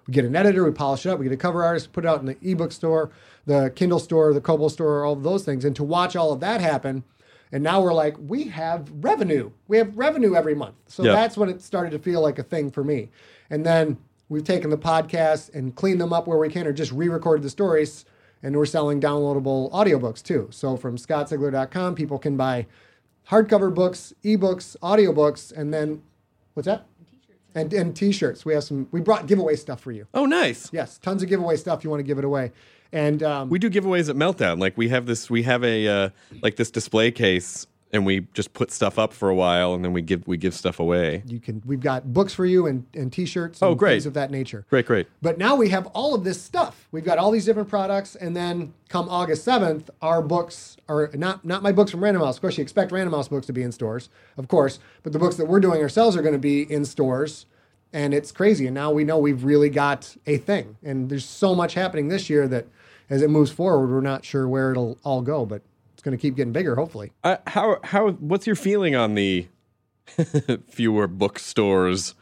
[0.06, 2.08] we get an editor, we polish it up, we get a cover artist, put it
[2.08, 3.10] out in the ebook store,
[3.46, 5.64] the Kindle store, the Kobo store, all of those things.
[5.64, 7.04] And to watch all of that happen.
[7.52, 9.52] And now we're like, we have revenue.
[9.68, 10.74] We have revenue every month.
[10.88, 11.12] So Yeah.
[11.12, 13.08] that's when it started to feel like a thing for me.
[13.48, 16.92] And then we've taken the podcasts and cleaned them up where we can or just
[16.92, 18.04] re-recorded the stories
[18.42, 20.48] and we're selling downloadable audiobooks too.
[20.50, 22.66] So from scottsigler.com people can buy
[23.30, 26.02] hardcover books ebooks audiobooks and then
[26.54, 26.86] what's that?
[27.54, 28.44] And, and t-shirts.
[28.44, 30.06] We have some we brought giveaway stuff for you.
[30.12, 30.70] Oh, nice.
[30.72, 31.84] yes tons of giveaway stuff.
[31.84, 32.52] You want to give it away.
[32.92, 34.60] And um, We do giveaways at Meltdown.
[34.60, 36.10] Like we have this, we have a uh,
[36.42, 39.92] like this display case, and we just put stuff up for a while, and then
[39.92, 41.22] we give we give stuff away.
[41.26, 43.94] you can we've got books for you and, and t-shirts Oh, great.
[43.94, 45.08] things of that nature Great, great.
[45.22, 46.86] But now we have all of this stuff.
[46.92, 51.44] We've got all these different products, and then come August seventh, our books are not
[51.44, 52.36] not my books from Random House.
[52.36, 55.18] Of course, you expect Random House books to be in stores, of course, but the
[55.18, 57.46] books that we're doing ourselves are going to be in stores,
[57.92, 58.66] and it's crazy.
[58.66, 62.28] And now we know we've really got a thing, and there's so much happening this
[62.30, 62.66] year that
[63.08, 65.62] as it moves forward, we're not sure where it'll all go, but
[66.06, 67.12] going to keep getting bigger, hopefully.
[67.24, 69.48] Uh, how how what's your feeling on the
[70.68, 72.14] fewer bookstores?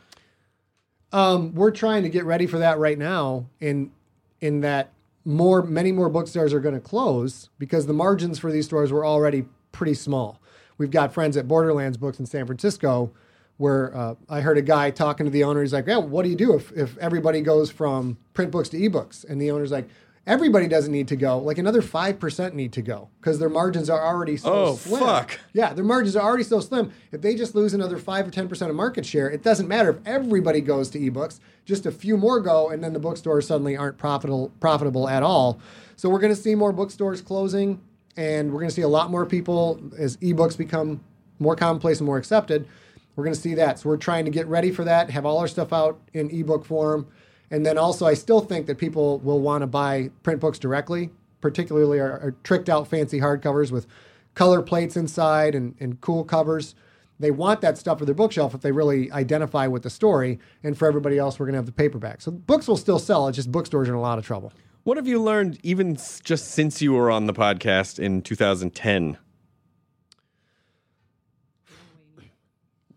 [1.13, 3.47] Um, we're trying to get ready for that right now.
[3.61, 3.93] In
[4.41, 4.93] in that
[5.25, 9.05] more many more bookstores are going to close because the margins for these stores were
[9.05, 10.41] already pretty small.
[10.79, 13.13] We've got friends at Borderlands Books in San Francisco
[13.59, 15.61] where uh, I heard a guy talking to the owner.
[15.61, 18.79] He's like, "Yeah, what do you do if if everybody goes from print books to
[18.79, 19.89] ebooks?" And the owner's like.
[20.27, 21.39] Everybody doesn't need to go.
[21.39, 25.01] Like another five percent need to go because their margins are already so Oh, slim.
[25.01, 25.39] fuck.
[25.53, 26.93] Yeah, their margins are already so slim.
[27.13, 29.91] If they just lose another five or ten percent of market share, it doesn't matter
[29.91, 31.41] if everybody goes to ebooks.
[31.67, 35.61] Just a few more go, and then the bookstores suddenly aren't profitable profitable at all.
[35.97, 37.81] So we're going to see more bookstores closing,
[38.17, 41.01] and we're going to see a lot more people as ebooks become
[41.39, 42.67] more commonplace and more accepted.
[43.15, 43.79] We're going to see that.
[43.79, 45.11] So we're trying to get ready for that.
[45.11, 47.07] Have all our stuff out in ebook form.
[47.55, 51.11] And then also, I still think that people will want to buy print books directly,
[51.41, 53.87] particularly our, our tricked out fancy hardcovers with
[54.35, 56.75] color plates inside and, and cool covers.
[57.21, 60.41] They want that stuff for their bookshelf if they really identify with the story.
[60.65, 62.23] And for everybody else, we're going to have the paperback.
[62.23, 63.29] So books will still sell.
[63.29, 64.53] It's just bookstores are in a lot of trouble.
[64.83, 69.17] What have you learned even just since you were on the podcast in 2010?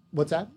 [0.09, 0.47] What's that?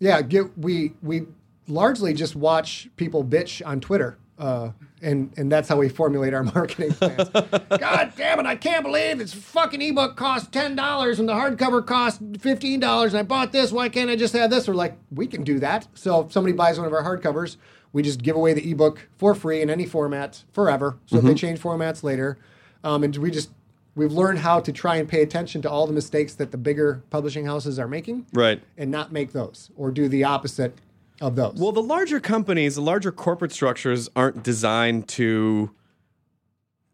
[0.00, 1.26] Yeah, get, we we
[1.68, 4.70] largely just watch people bitch on Twitter, uh,
[5.00, 7.28] and and that's how we formulate our marketing plans.
[7.28, 8.46] God damn it!
[8.46, 13.12] I can't believe this fucking ebook costs ten dollars and the hardcover costs fifteen dollars,
[13.14, 13.72] and I bought this.
[13.72, 14.68] Why can't I just have this?
[14.68, 15.88] We're like, we can do that.
[15.94, 17.56] So if somebody buys one of our hardcovers,
[17.92, 20.98] we just give away the ebook for free in any format forever.
[21.06, 22.38] So if they change formats later,
[22.84, 23.50] um, and we just
[23.94, 27.02] we've learned how to try and pay attention to all the mistakes that the bigger
[27.10, 28.62] publishing houses are making Right.
[28.78, 30.78] and not make those or do the opposite
[31.22, 31.54] of those.
[31.54, 35.70] Well, the larger companies, the larger corporate structures aren't designed to.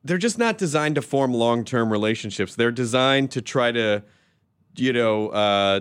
[0.04, 2.54] They're just not designed to form long term relationships.
[2.54, 4.04] They're designed to try to,
[4.76, 5.80] you know, uh,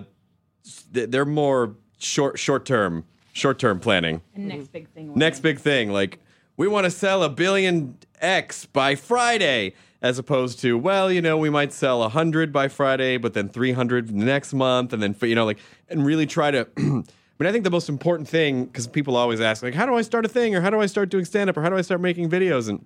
[0.90, 4.22] they're more short short term short term planning.
[4.34, 5.12] And next big thing.
[5.14, 6.18] Next big thing, like
[6.56, 11.36] we want to sell a billion X by Friday, as opposed to well, you know,
[11.36, 15.14] we might sell a hundred by Friday, but then three hundred next month, and then
[15.20, 15.58] you know, like,
[15.90, 16.66] and really try to.
[17.38, 19.94] I mean, I think the most important thing because people always ask, like, how do
[19.94, 21.76] I start a thing, or how do I start doing stand up, or how do
[21.76, 22.84] I start making videos, and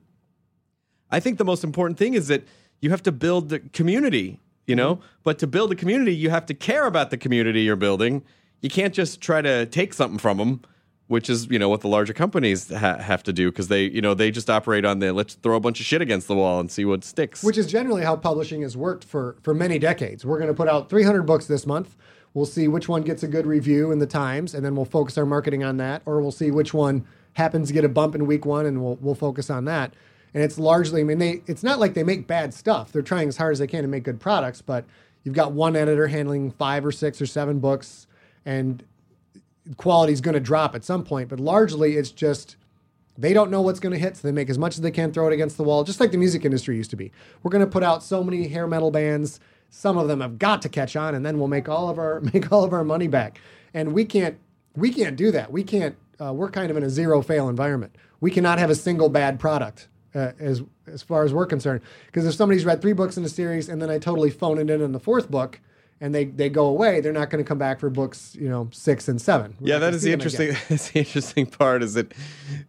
[1.10, 2.42] I think the most important thing is that
[2.80, 4.96] you have to build the community, you know?
[4.96, 5.06] Mm-hmm.
[5.22, 8.22] But to build a community, you have to care about the community you're building.
[8.60, 10.62] You can't just try to take something from them,
[11.06, 14.00] which is, you know, what the larger companies ha- have to do because they, you
[14.00, 16.60] know, they just operate on the let's throw a bunch of shit against the wall
[16.60, 17.42] and see what sticks.
[17.42, 20.24] which is generally how publishing has worked for for many decades.
[20.24, 21.96] We're going to put out 300 books this month.
[22.34, 25.18] We'll see which one gets a good review in the Times, and then we'll focus
[25.18, 26.02] our marketing on that.
[26.06, 28.96] Or we'll see which one happens to get a bump in week one, and we'll
[29.00, 29.94] we'll focus on that.
[30.34, 32.90] And it's largely, I mean, they it's not like they make bad stuff.
[32.92, 34.84] They're trying as hard as they can to make good products, but
[35.24, 38.06] you've got one editor handling five or six or seven books,
[38.46, 38.82] and
[39.76, 41.28] quality is going to drop at some point.
[41.28, 42.56] But largely, it's just
[43.18, 45.12] they don't know what's going to hit, so they make as much as they can,
[45.12, 47.12] throw it against the wall, just like the music industry used to be.
[47.42, 49.38] We're going to put out so many hair metal bands.
[49.74, 52.20] Some of them have got to catch on, and then we'll make all of our
[52.34, 53.40] make all of our money back.
[53.74, 54.38] And we can't
[54.76, 55.50] we can't do that.
[55.50, 55.96] We can't.
[56.20, 57.96] Uh, we're kind of in a zero fail environment.
[58.20, 61.80] We cannot have a single bad product uh, as as far as we're concerned.
[62.06, 64.68] Because if somebody's read three books in a series and then I totally phone it
[64.70, 65.58] in in the fourth book
[66.00, 68.68] and they, they go away, they're not going to come back for books, you know,
[68.72, 69.54] six and seven.
[69.60, 70.48] We're Yeah, that is the interesting.
[70.68, 72.12] That's the interesting part is that,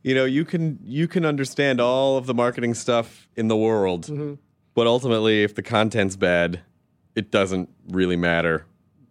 [0.04, 4.06] you know, you can you can understand all of the marketing stuff in the world,
[4.06, 4.36] Mm-hmm.
[4.74, 6.62] but ultimately, if the content's bad,
[7.16, 8.66] it doesn't really matter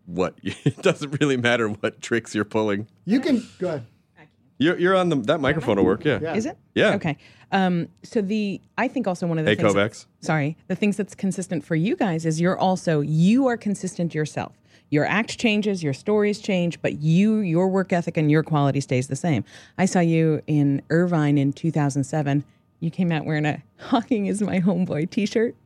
[0.07, 2.89] what it doesn't really matter what tricks you're pulling.
[3.05, 3.87] You can go ahead.
[4.59, 6.05] You're you're on the that microphone will work.
[6.05, 6.21] Yeah.
[6.23, 6.35] Yeah.
[6.35, 6.57] Is it?
[6.75, 6.95] Yeah.
[6.95, 7.17] Okay.
[7.51, 9.75] Um, so the I think also one of the Hey, things.
[9.75, 10.07] Kovacs.
[10.21, 14.53] sorry, the things that's consistent for you guys is you're also you are consistent yourself.
[14.91, 19.09] Your act changes, your stories change, but you your work ethic and your quality stays
[19.09, 19.43] the same.
[19.79, 22.45] I saw you in Irvine in 2007.
[22.79, 25.57] You came out wearing a "Hawking is my homeboy" T-shirt.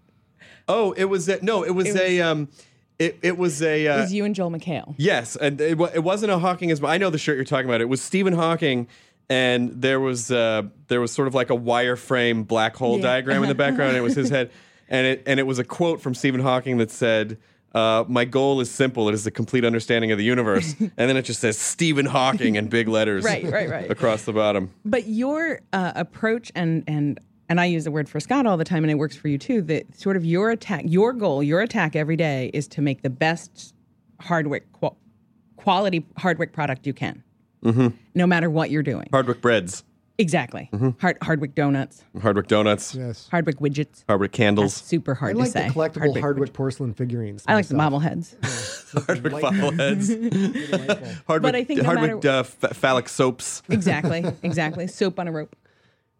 [0.69, 2.49] Oh, it was a, no, it was, a um,
[2.99, 4.95] it it was a It uh, was you and Joel McHale.
[4.99, 7.81] Yes, and it, it wasn't a Hawking as I know the shirt you're talking about.
[7.81, 8.89] It was Stephen Hawking,
[9.29, 13.03] and there was uh, there was sort of like a wireframe black hole Yeah.
[13.03, 13.91] diagram in the background.
[13.91, 14.51] and it was his head,
[14.89, 17.39] and it and it was a quote from Stephen Hawking that said.
[17.75, 19.07] Uh, my goal is simple.
[19.11, 20.75] It is a complete understanding of the universe.
[20.81, 23.91] and then it just says Stephen Hawking in big letters Right, right, right.
[23.91, 24.71] across the bottom.
[24.87, 28.65] But your uh, approach and and and I use the word for Scott all the
[28.65, 29.63] time, and it works for you too.
[29.63, 33.11] That sort of your attack, your goal, your attack every day is to make the
[33.11, 33.75] best
[34.21, 34.97] Hardwick qual-
[35.57, 37.23] quality Hardwick product you can,
[37.65, 37.89] Mm-hmm.
[38.15, 39.09] no matter what you're doing.
[39.13, 39.85] Hardwick breads,
[40.19, 40.71] Exactly.
[40.73, 40.91] Mm-hmm.
[40.99, 43.29] Hard, Hardwick donuts, Hardwick donuts, Yes.
[43.31, 44.03] Hardwick widgets.
[44.09, 45.69] Hardwick candles, Super I hard like to say.
[45.69, 47.45] the collectible Hardwick, porcelain figurines.
[47.47, 48.03] I like the myself.
[48.03, 49.07] bobbleheads.
[49.07, 53.63] Hardwick bobbleheads, Hardwick, But I think no Hardwick matter- uh, ph- phallic soaps.
[53.69, 54.25] exactly.
[54.43, 54.87] Exactly.
[54.87, 55.55] Soap on a rope.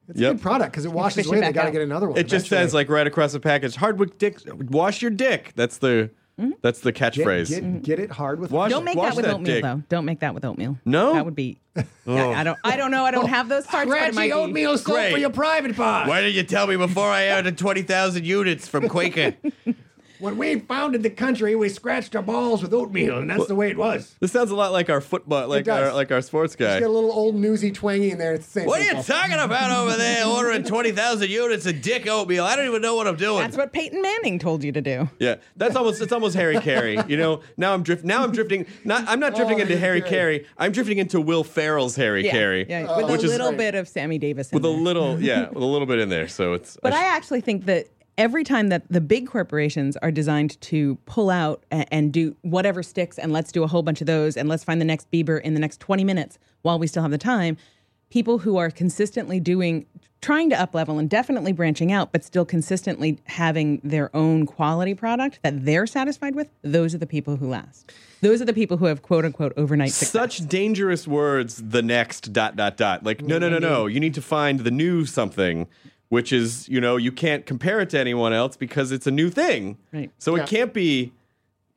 [0.09, 0.31] It's Yep.
[0.31, 1.41] a good product because it washes fish it away.
[1.41, 2.19] They got to get another one.
[2.19, 4.39] It just says like right across the package, Hardwick dick,
[4.71, 5.53] wash your dick.
[5.57, 6.51] That's the Mm-hmm.
[6.61, 7.49] that's the catchphrase.
[7.49, 9.63] get, get it hard with Wash- Don't make wash that with that oatmeal dick.
[9.63, 9.83] though.
[9.89, 10.77] Don't make that with oatmeal.
[10.85, 11.15] No?
[11.15, 11.59] that would be.
[12.07, 12.59] Yeah, I don't.
[12.63, 13.05] I don't know.
[13.07, 13.89] I don't have those parts.
[13.89, 15.13] but it might Scratchy oatmeal soap Great.
[15.13, 16.07] for your private part.
[16.09, 19.35] Why didn't you tell me before I added twenty thousand units from Quaker?
[20.19, 23.71] When we founded the country, we scratched our balls with oatmeal, and that's the way
[23.71, 24.15] it was.
[24.21, 26.67] this sounds a lot like our football, like our like our sports guy.
[26.67, 28.35] Just get a little old newsy twangy in there.
[28.35, 28.67] It's the same.
[28.67, 30.27] What are you talking about over there?
[30.27, 32.45] Ordering twenty thousand units of dick oatmeal?
[32.45, 33.41] I don't even know what I'm doing.
[33.41, 35.09] That's what Peyton Manning told you to do.
[35.19, 37.03] Yeah, that's almost it's almost Harry Caray.
[37.09, 38.67] You know, now I'm drift now I'm drifting.
[38.85, 40.39] Not I'm not drifting Oh, into Harry Harry Caray.
[40.41, 40.47] Caray.
[40.59, 42.67] I'm drifting into Will Ferrell's Harry Yeah, Caray.
[42.69, 43.59] yeah, oh, with which a little great.
[43.59, 44.51] bit of Sammy Davis.
[44.51, 46.29] In with a little yeah, with a little bit in there.
[46.29, 47.87] So it's But I I actually think that
[48.19, 52.83] every time that the big corporations are designed to pull out and, and do whatever
[52.83, 55.41] sticks, and let's do a whole bunch of those, and let's find the next Bieber
[55.41, 57.57] in the next 20 minutes while we still have the time,
[58.11, 59.87] people who are consistently doing,
[60.21, 64.95] trying to up level and definitely branching out, but still consistently having their own quality
[64.95, 67.93] product that they're satisfied with, those are the people who last.
[68.23, 70.11] Those are the people who have quote unquote overnight success.
[70.39, 71.63] such dangerous words.
[71.69, 73.05] The next dot dot dot.
[73.05, 73.85] Like no no no no.
[73.85, 73.95] Mm-hmm.
[73.95, 75.69] You need to find the new something.
[76.09, 79.29] Which is, you know, you can't compare it to anyone else because it's a new
[79.29, 79.77] thing.
[79.93, 80.11] Right.
[80.19, 80.43] So Yeah.
[80.45, 81.13] it can't be,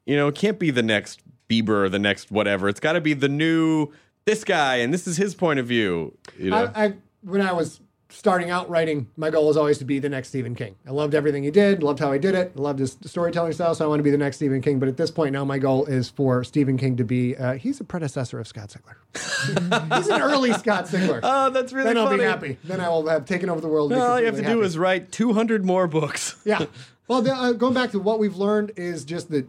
[0.06, 2.70] you know, it can't be the next Bieber or the next whatever.
[2.70, 3.88] It's got to be the new
[4.26, 6.16] this guy and this is his point of view.
[6.38, 9.86] You know, I, I when I was starting out writing, my goal was always to
[9.86, 10.76] be the next Stephen King.
[10.88, 13.86] I loved everything he did, loved how he did it, loved his storytelling style, so
[13.86, 14.80] I want to be the next Stephen King.
[14.80, 17.36] But at this point now, my goal is for Stephen King to be.
[17.36, 19.96] Uh, he's a predecessor of Scott Sigler.
[19.98, 21.20] he's an early Scott Sigler.
[21.24, 22.18] oh, that's really then I'll funny.
[22.20, 22.58] be happy.
[22.64, 23.92] Then I will have taken over the world.
[23.92, 26.36] be All you have to completely do is write 200 more books.
[26.50, 26.66] Yeah.
[27.08, 29.48] Well, the, uh, going back to what we've learned is just that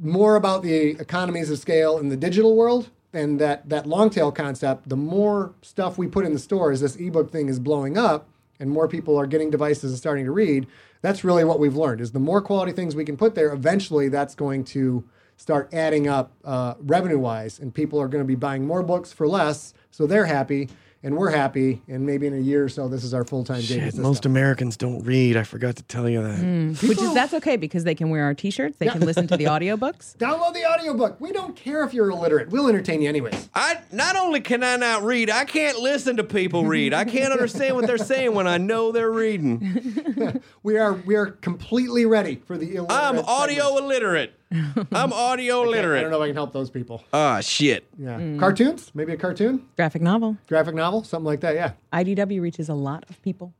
[0.00, 4.32] more about the economies of scale in the digital world and that, that long tail
[4.32, 8.28] concept, the more stuff we put in the stores, this ebook thing is blowing up
[8.58, 10.66] and more people are getting devices and starting to read.
[11.02, 14.08] That's really what we've learned is the more quality things we can put there, eventually
[14.08, 15.04] that's going to
[15.36, 19.12] start adding up uh, revenue wise and people are going to be buying more books
[19.12, 19.74] for less.
[19.90, 20.68] So they're happy
[21.02, 21.82] and we're happy.
[21.88, 23.82] And maybe in a year or so, this is our full-time gig.
[23.82, 24.24] is this stuff.
[24.26, 25.36] Americans don't read.
[25.36, 26.38] I forgot to tell you that.
[26.38, 26.72] Hmm.
[26.86, 29.44] Which is that's okay because they can wear our t-shirts, they can listen to the
[29.54, 30.16] audiobooks.
[30.16, 31.20] Download the audiobook.
[31.20, 32.50] We don't care if you're illiterate.
[32.50, 33.48] We'll entertain you anyways.
[33.54, 36.94] I not only can I not read, I can't listen to people read.
[36.94, 40.40] I can't understand what they're saying when I know they're reading.
[40.62, 42.90] We are we are completely ready for the illiterate.
[42.90, 43.28] I'm segment.
[43.28, 44.34] audio illiterate.
[44.92, 45.98] I'm audio literate.
[45.98, 47.02] I don't know if I can help those people.
[47.12, 47.86] Ah, shit.
[47.98, 48.36] Yeah.
[48.38, 48.90] Cartoons?
[48.94, 49.66] Maybe a cartoon?
[49.76, 50.36] Graphic novel.
[50.48, 51.04] Graphic novel?
[51.04, 51.72] Something like that, yeah.
[51.92, 53.54] IDW reaches a lot of people.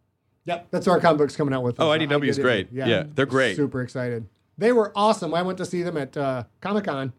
[0.45, 0.69] Yep.
[0.71, 1.77] That's what our comic book's coming out with.
[1.79, 2.69] Oh, Uh, IDW is great.
[2.73, 3.57] Yeah, they're great.
[3.57, 4.27] Super excited.
[4.59, 5.33] They were awesome.
[5.35, 7.13] I went to see them at uh, Comic Con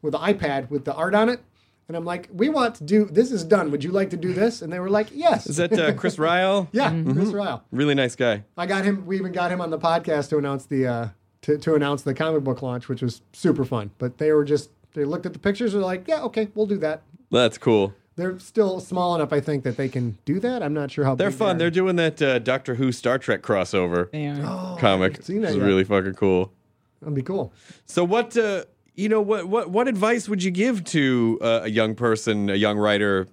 [0.00, 1.40] with the iPad with the art on it.
[1.88, 3.70] And I'm like, we want to do this is done.
[3.70, 4.60] Would you like to do this?
[4.62, 5.46] And they were like, yes.
[5.46, 6.68] Is that uh, Chris Ryall?
[6.72, 7.12] yeah, Mm-hmm.
[7.14, 7.62] Chris Ryall.
[7.72, 8.44] Really nice guy.
[8.58, 9.06] I got him.
[9.06, 11.08] We even got him on the podcast to announce the uh,
[11.42, 13.90] to, to announce the comic book launch, which was super fun.
[13.98, 16.66] But they were just they looked at the pictures and were like, yeah, okay, we'll
[16.66, 17.02] do that.
[17.30, 17.94] That's cool.
[18.16, 20.62] they're still small enough, I think, that they can do that.
[20.62, 21.56] I'm not sure how They're big fun.
[21.58, 24.76] they They're doing that uh, Doctor Who Star Trek crossover They are.
[24.78, 25.12] comic.
[25.12, 26.52] haven't seen that It's really fucking cool.
[27.00, 27.52] That'd be cool.
[27.86, 28.64] So what uh,
[28.96, 32.54] you know what what what advice would you give to uh, a young person, a
[32.56, 33.28] young writer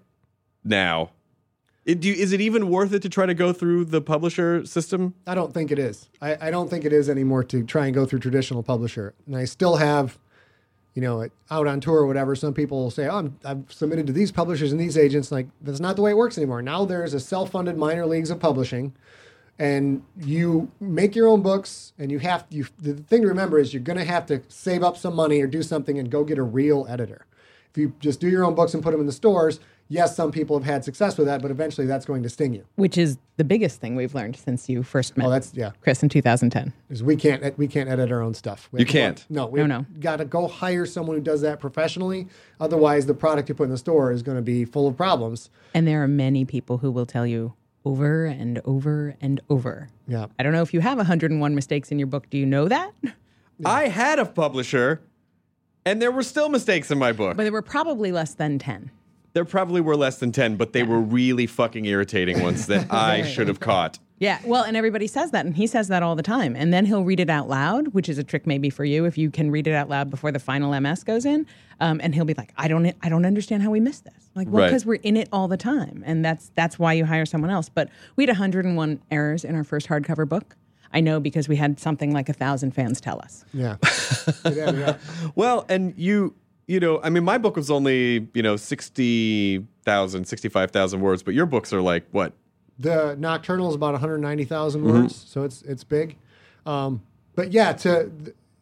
[0.63, 1.11] now?
[1.86, 5.13] It, do is it even worth it to try to go through the publisher system?
[5.27, 6.09] I don't think it is.
[6.19, 9.13] I, I don't think it is anymore to try and go through traditional publisher.
[9.27, 10.17] And I still have,
[10.95, 14.07] you know, out on tour or whatever, some people will say, oh, I'm, I've submitted
[14.07, 15.31] to these publishers and these agents.
[15.31, 16.63] Like, that's not the way it works anymore.
[16.63, 18.93] Now there's a self funded minor leagues of publishing,
[19.59, 21.93] and you make your own books.
[21.99, 24.81] And you have, you, the thing to remember is you're going to have to save
[24.81, 27.27] up some money or do something and go get a real editor.
[27.69, 29.59] If you just do your own books and put them in the stores,
[29.89, 32.65] yes, some people have had success with that, but eventually that's going to sting you.
[32.75, 35.71] Which is the biggest thing we've learned since you first oh, met Oh, that's, yeah.
[35.81, 36.73] Chris in 2010.
[36.89, 38.69] is we can't we can't edit our own stuff.
[38.71, 39.25] We You have to go- can't?
[39.29, 39.86] no, we No, no.
[39.99, 42.27] Got to go hire someone who does that professionally.
[42.59, 45.49] Otherwise, the product you put in the store is going to be full of problems.
[45.73, 49.89] And there are many people who will tell you over and over and over.
[50.07, 50.25] Yeah.
[50.39, 52.29] I don't know if you have 101 mistakes in your book.
[52.29, 52.91] Do you know that?
[53.63, 55.01] I had a publisher,
[55.86, 57.38] and there were still mistakes in my book.
[57.38, 58.89] But there were probably less than 10.
[59.36, 63.21] There probably were less than ten, but they were really fucking irritating ones that I
[63.23, 63.99] should have caught.
[64.17, 66.55] Yeah, well, and everybody says that, and he says that all the time.
[66.55, 69.17] And then he'll read it out loud, which is a trick maybe for you if
[69.17, 71.45] you can read it out loud before the final MS goes in.
[71.81, 74.47] Um, and he'll be like, "I don't, I don't understand how we missed this." Like,
[74.47, 74.67] well, Right.
[74.69, 77.67] because we're in it all the time, and that's that's why you hire someone else.
[77.67, 80.55] But we had 101 errors in our first hardcover book.
[80.93, 83.43] I know because we had something like a thousand fans tell us.
[83.53, 83.75] Yeah.
[84.45, 84.97] yeah, yeah.
[85.36, 86.36] Well, and you,
[86.68, 91.45] you know, I mean, my book was only, you know, 60,000, 65,000 words, but your
[91.45, 92.34] books are like, what?
[92.80, 94.91] The Nocturnal is about 190,000 Mm-hmm.
[94.91, 96.18] words, so it's it's big.
[96.66, 97.01] Um,
[97.36, 98.11] but yeah, to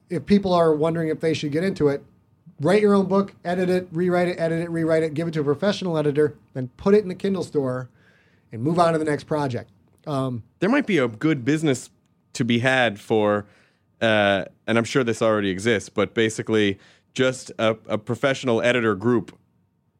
[0.09, 2.03] if people are wondering if they should get into it,
[2.61, 5.41] write your own book, edit it, rewrite it, edit it, rewrite it, give it to
[5.41, 7.89] a professional editor, then put it in the Kindle store,
[8.51, 9.71] and move on to the next project.
[10.05, 11.89] Um, There might be a good business
[12.33, 13.45] to be had for,
[14.01, 16.77] uh, and I'm sure this already exists, but basically
[17.13, 19.37] just a, a professional editor group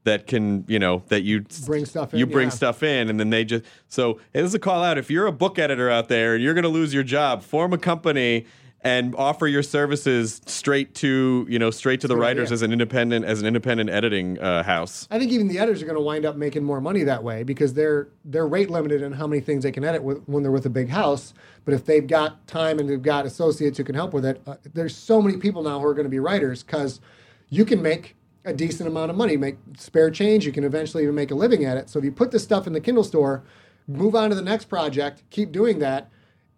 [0.03, 2.55] that can, you know, that you Bring stuff in, You bring yeah.
[2.55, 3.64] stuff in, and then they just.
[3.88, 4.97] So hey, this is a call out.
[4.97, 7.74] If you're a book editor out there and you're going to lose your job, form
[7.74, 8.45] a company
[8.84, 12.53] and offer your services straight to, you know, straight to the writers idea.
[12.55, 15.07] as an independent as an independent editing uh, house.
[15.09, 17.43] I think even the editors are going to wind up making more money that way
[17.43, 20.51] because they're they're rate limited in how many things they can edit with, when they're
[20.51, 21.34] with a big house.
[21.65, 24.55] But if they've got time and they've got associates who can help with it, uh,
[24.73, 26.99] there's so many people now who are going to be writers because
[27.49, 28.15] you can make
[28.45, 30.45] a decent amount of money, make spare change.
[30.45, 31.89] You can eventually even make a living at it.
[31.89, 33.43] So if you put this stuff in the Kindle store,
[33.88, 36.09] move on to the next project, keep doing that.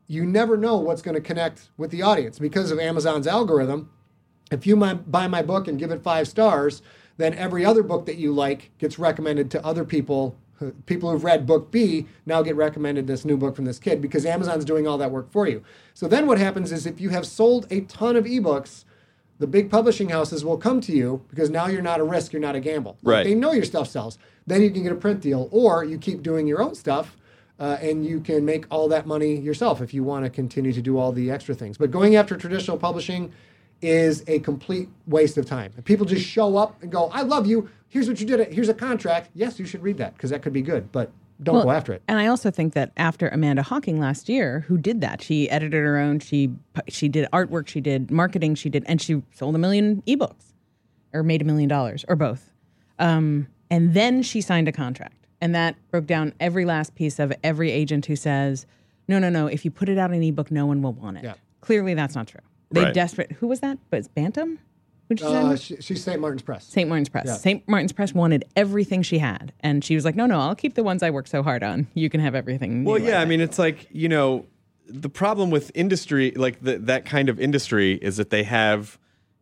[0.08, 3.90] You never know what's going to connect with the audience because of Amazon's algorithm
[4.52, 6.82] if you buy my book and give it five stars,
[7.18, 10.36] then every other book that you like gets recommended to other people.
[10.86, 14.26] People who've read book B now get recommended this new book from this kid because
[14.26, 15.64] Amazon's doing all that work for you.
[15.94, 18.86] So then what happens is if you have sold a ton of ebooks,
[19.38, 22.42] the big publishing houses will come to you because now you're not a risk, you're
[22.42, 22.98] not a gamble.
[23.04, 24.18] Like, They know your stuff sells.
[24.48, 27.18] Then you can get a print deal, or you keep doing your own stuff.
[27.60, 30.82] Uh, and you can make all that money yourself if you want to continue to
[30.82, 31.78] do all the extra things.
[31.78, 33.32] But going after traditional publishing
[33.82, 35.72] is a complete waste of time.
[35.78, 37.70] If people just show up and go, "I love you.
[37.88, 38.54] Here's what you did.
[38.54, 41.12] Here's a contract." Yes, you should read that because that could be good, but
[41.44, 42.02] don't go after it.
[42.08, 45.84] And I also think that after Amanda Hocking last year, who did that, she edited
[45.84, 46.52] her own, she
[46.88, 50.54] she did artwork, she did marketing, she did, and she sold a million ebooks,
[51.14, 52.52] or made a million dollars, or both.
[53.00, 57.32] Um, and then she signed a contract, and that broke down every last piece of
[57.44, 58.66] every agent who says,
[59.08, 59.46] "No, no, no.
[59.46, 61.36] If you put it out in ebook, no one will want it." Yeah.
[61.62, 62.42] Clearly, that's not true.
[62.72, 62.94] They Right.
[62.96, 63.34] desperate.
[63.34, 63.78] Who was that?
[63.92, 64.58] But it's Bantam.
[65.08, 66.20] Who'd you Uh, she, she's St.
[66.20, 66.66] Martin's Press.
[66.66, 66.90] St.
[66.90, 67.28] Martin's Press.
[67.28, 67.34] Yeah.
[67.36, 67.68] St.
[67.68, 70.84] Martin's Press wanted everything she had, and she was like, "No, no, I'll keep the
[70.84, 71.86] ones I worked so hard on.
[71.94, 74.48] You can have everything." Well, yeah, like I mean, it's like you know,
[74.88, 78.98] the problem with industry, like the, that kind of industry, is that they have,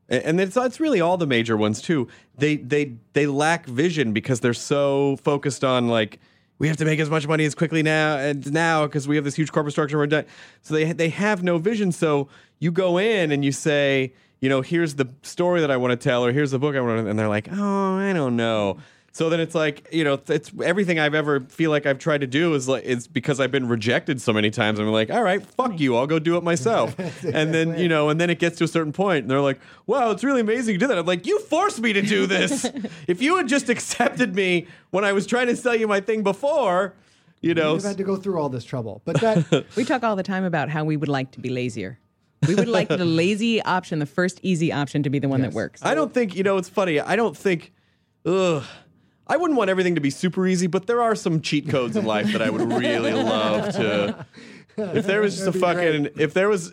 [0.09, 2.07] and it's it's really all the major ones too.
[2.37, 6.19] They they they lack vision because they're so focused on like
[6.59, 9.25] we have to make as much money as quickly now and now because we have
[9.25, 10.25] this huge corporate structure we're done.
[10.61, 11.91] So they they have no vision.
[11.91, 12.29] So
[12.59, 15.97] you go in and you say, you know, here's the story that I want to
[15.97, 18.77] tell, or here's the book I want to, and they're like, oh, I don't know.
[19.15, 22.27] So then it's like you know it's everything I've ever feel like I've tried to
[22.27, 24.79] do is like it's because I've been rejected so many times.
[24.79, 26.97] I'm like, all right, fuck you, I'll go do it myself.
[27.23, 29.59] and then you know, and then it gets to a certain point, and they're like,
[29.85, 30.97] wow, it's really amazing you did that.
[30.97, 32.65] I'm like, you forced me to do this.
[33.07, 36.23] if you had just accepted me when I was trying to sell you my thing
[36.23, 36.95] before,
[37.39, 40.15] you know, We've had to go through all this trouble, but that we talk all
[40.15, 41.99] the time about how we would like to be lazier.
[42.47, 45.53] We would like the lazy option, the first easy option, to be the one that
[45.53, 45.85] works.
[45.85, 46.57] I don't think you know.
[46.57, 46.99] It's funny.
[46.99, 47.73] I don't think.
[48.25, 48.63] Ugh.
[49.27, 52.05] I wouldn't want everything to be super easy, but there are some cheat codes in
[52.05, 54.25] life that I would really love to.
[54.75, 56.71] If there was just a That'd be fucking, if there was,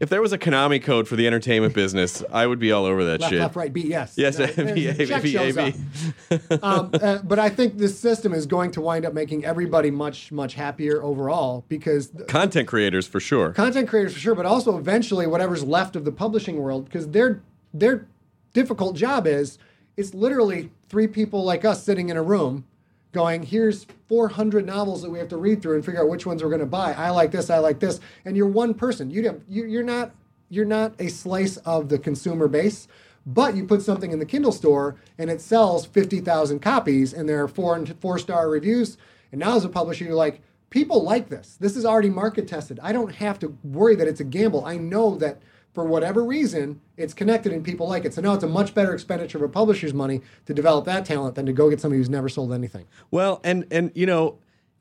[0.00, 3.04] if there was a Konami code for the entertainment business, I would be all over
[3.04, 3.40] that Left, shit.
[3.40, 3.86] left, right, beat.
[3.86, 4.14] Yes.
[4.16, 5.74] Yes, Uh, A, B, check A, B, shows A, up.
[5.74, 6.38] B.
[6.60, 10.32] um, uh, but I think this system is going to wind up making everybody much,
[10.32, 13.52] much happier overall because the Content creators for sure.
[13.52, 17.40] content creators for sure, but also eventually whatever's left of the publishing world because their
[17.72, 18.06] their
[18.54, 19.56] difficult job is
[19.96, 22.64] it's literally three people like us sitting in a room
[23.12, 26.42] going here's 400 novels that we have to read through and figure out which ones
[26.42, 26.92] we're going to buy.
[26.92, 27.98] I like this i like this.
[28.24, 29.10] And you're one person.
[29.10, 30.12] You have you- you're not
[30.48, 32.86] you're not a slice of the consumer base
[33.28, 37.42] but you put something in the kindle store and it sells 50000 copies and there
[37.42, 38.96] are four and four star reviews.
[39.32, 41.56] And now as a publisher you're like people like this.
[41.58, 42.78] This is already market tested.
[42.82, 44.64] I don't have to worry that it's a gamble.
[44.64, 45.40] I know that
[45.76, 48.14] for whatever reason, it's connected and people like it.
[48.14, 51.34] So now it's a much better expenditure of a publisher's money to develop that talent
[51.34, 52.86] than to go get somebody who's never sold anything.
[53.10, 54.38] Well, and and you know,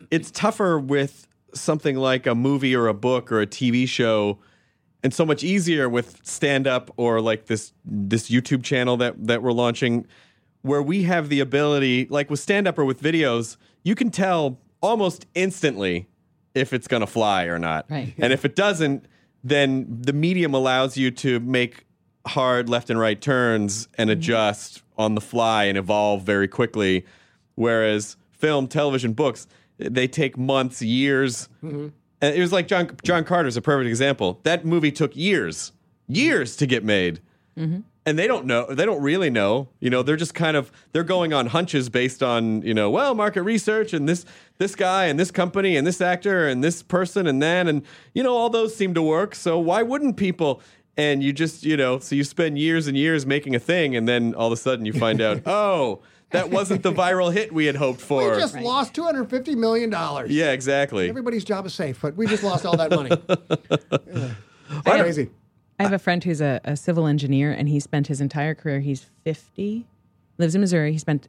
[0.09, 4.39] it's tougher with something like a movie or a book or a TV show,
[5.03, 9.43] and so much easier with stand up or like this this YouTube channel that that
[9.43, 10.07] we're launching,
[10.61, 14.61] where we have the ability, like with stand up or with videos, you can tell
[14.79, 16.07] almost instantly
[16.53, 17.85] if it's gonna fly or not.
[17.91, 18.13] Right.
[18.17, 19.07] And if it doesn't,
[19.45, 21.85] then the medium allows you to make
[22.25, 24.19] hard left and right turns and mm-hmm.
[24.19, 27.05] adjust on the fly and evolve very quickly.
[27.53, 31.47] Whereas film, television, books, they take months, years.
[31.63, 31.89] Mm-hmm.
[32.21, 34.39] And it was like John John Carter's a perfect example.
[34.43, 35.71] That movie took years,
[36.07, 37.21] years to get made.
[37.55, 37.81] Mm-hmm.
[38.07, 38.67] And they don't know.
[38.67, 39.69] They don't really know.
[39.79, 43.15] You know, they're just kind of they're going on hunches based on you know, well,
[43.15, 44.25] market research and this
[44.59, 47.81] this guy and this company and this actor and this person and then and
[48.13, 49.33] you know all those seem to work.
[49.33, 50.61] So why wouldn't people?
[50.97, 54.07] And you just you know, so you spend years and years making a thing, and
[54.07, 57.65] then all of a sudden you find out, oh, that wasn't the viral hit we
[57.65, 58.31] had hoped for.
[58.31, 59.91] We just lost $250 million.
[60.29, 61.09] yeah, exactly.
[61.09, 63.09] Everybody's job is safe, but we just lost all that money.
[64.13, 64.29] Yeah.
[64.85, 65.29] I- Crazy.
[65.79, 68.79] I have a friend who's a, a civil engineer, and he spent his entire career.
[68.79, 69.85] He's fifty,
[70.37, 70.91] lives in Missouri.
[70.93, 71.27] He spent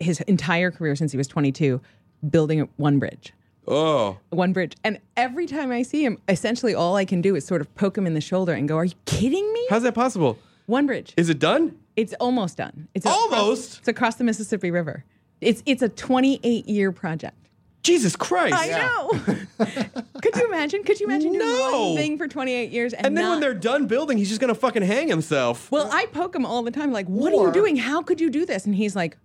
[0.00, 1.80] his entire career since he was twenty-two
[2.28, 3.32] building one bridge,
[3.66, 4.74] Oh, one bridge.
[4.84, 7.96] And every time I see him, essentially all I can do is sort of poke
[7.96, 9.66] him in the shoulder and go, "Are you kidding me?
[9.70, 10.38] how's that possible?
[10.66, 11.14] One bridge.
[11.16, 11.78] Is it done?
[11.96, 12.88] It's almost done.
[12.94, 13.78] It's across- Almost?
[13.80, 15.04] it's across the Mississippi River.
[15.40, 17.43] It's it's a twenty-eight year project.
[17.84, 18.54] Jesus Christ!
[18.56, 19.10] I know.
[20.22, 20.82] Could you imagine?
[20.82, 21.88] Could you imagine doing No.
[21.90, 24.40] one thing for 28 years and, And then when not- they're done building, he's just
[24.40, 25.70] gonna fucking hang himself.
[25.70, 27.76] Well, I poke him all the time, like, what are Or- you doing?
[27.76, 28.64] How could you do this?
[28.66, 29.16] And he's like,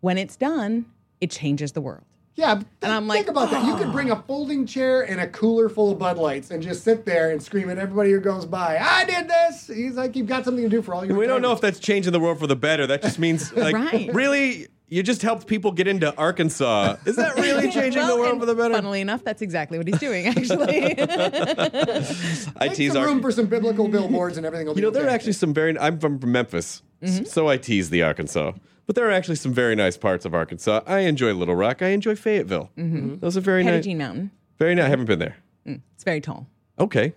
[0.00, 0.86] when it's done,
[1.20, 2.02] it changes the world.
[2.34, 3.66] Yeah, but And I'm think like, about that.
[3.66, 6.82] You could bring a folding chair and a cooler full of Bud Lights and just
[6.84, 8.78] sit there and scream at everybody who goes by.
[8.80, 9.66] I did this.
[9.66, 11.16] He's like, you've got something to do for all your.
[11.16, 12.86] we don't know if that's changing the world for the better.
[12.86, 14.10] That just means, like, Right.
[14.14, 16.96] really, you just helped people get into Arkansas.
[17.06, 18.74] Is that really changing Well, the world for the better?
[18.74, 20.98] Funnily enough, that's exactly what he's doing, actually.
[21.00, 24.66] I Make tease some Ar- room for some biblical billboards and everything.
[24.66, 25.78] Will You be know, there are actually some very.
[25.78, 27.24] I'm from Memphis, Mm-hmm.
[27.24, 28.52] so I tease the Arkansas.
[28.86, 30.80] But there are actually some very nice parts of Arkansas.
[30.86, 31.80] I enjoy Little Rock.
[31.80, 32.70] I enjoy Fayetteville.
[32.76, 33.76] Those are very nice.
[33.78, 34.30] Petit Jean Mountain.
[34.58, 34.84] Very nice.
[34.84, 35.36] I haven't been there.
[35.64, 36.46] It's very tall.
[36.78, 37.14] Okay.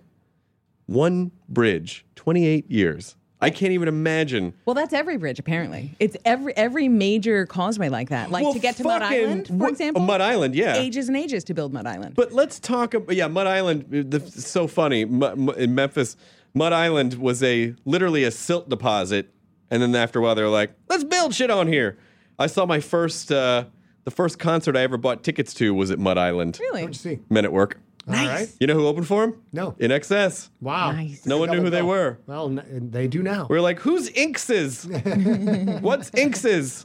[0.86, 3.16] One bridge, 28 years.
[3.40, 4.54] I can't even imagine.
[4.64, 5.94] Well, that's every bridge, apparently.
[5.98, 8.30] It's every every major causeway like that.
[8.30, 10.02] Like Well, to get to Mud Island, for what- example.
[10.02, 10.76] Mud Island, yeah.
[10.76, 12.14] Ages and ages to build Mud Island.
[12.14, 13.84] But let's talk about yeah, Mud Island.
[13.92, 16.16] uh, The, so funny Mu- Mu- in Memphis.
[16.54, 19.28] Mud Island was a literally a silt deposit,
[19.70, 21.98] and then after a while they were like, "Let's build shit on here."
[22.38, 23.64] I saw my first uh,
[24.04, 26.56] the first concert I ever bought tickets to was at Mud Island.
[26.60, 26.82] really?
[26.82, 27.18] What'd you see?
[27.28, 27.78] Men at Work.
[28.06, 28.48] All right.
[28.60, 29.40] You know who opened for him?
[29.52, 29.72] No.
[29.72, 30.50] INXS.
[30.60, 30.92] Wow.
[30.92, 31.24] Nice.
[31.26, 32.18] No one knew who they were.
[32.26, 33.46] Well, n- they do now.
[33.48, 34.84] We are like, "Who's Inkses?
[35.80, 36.84] What's Inkses?"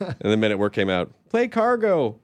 [0.00, 1.10] And the minute at Work came out.
[1.30, 2.18] Play Cargo.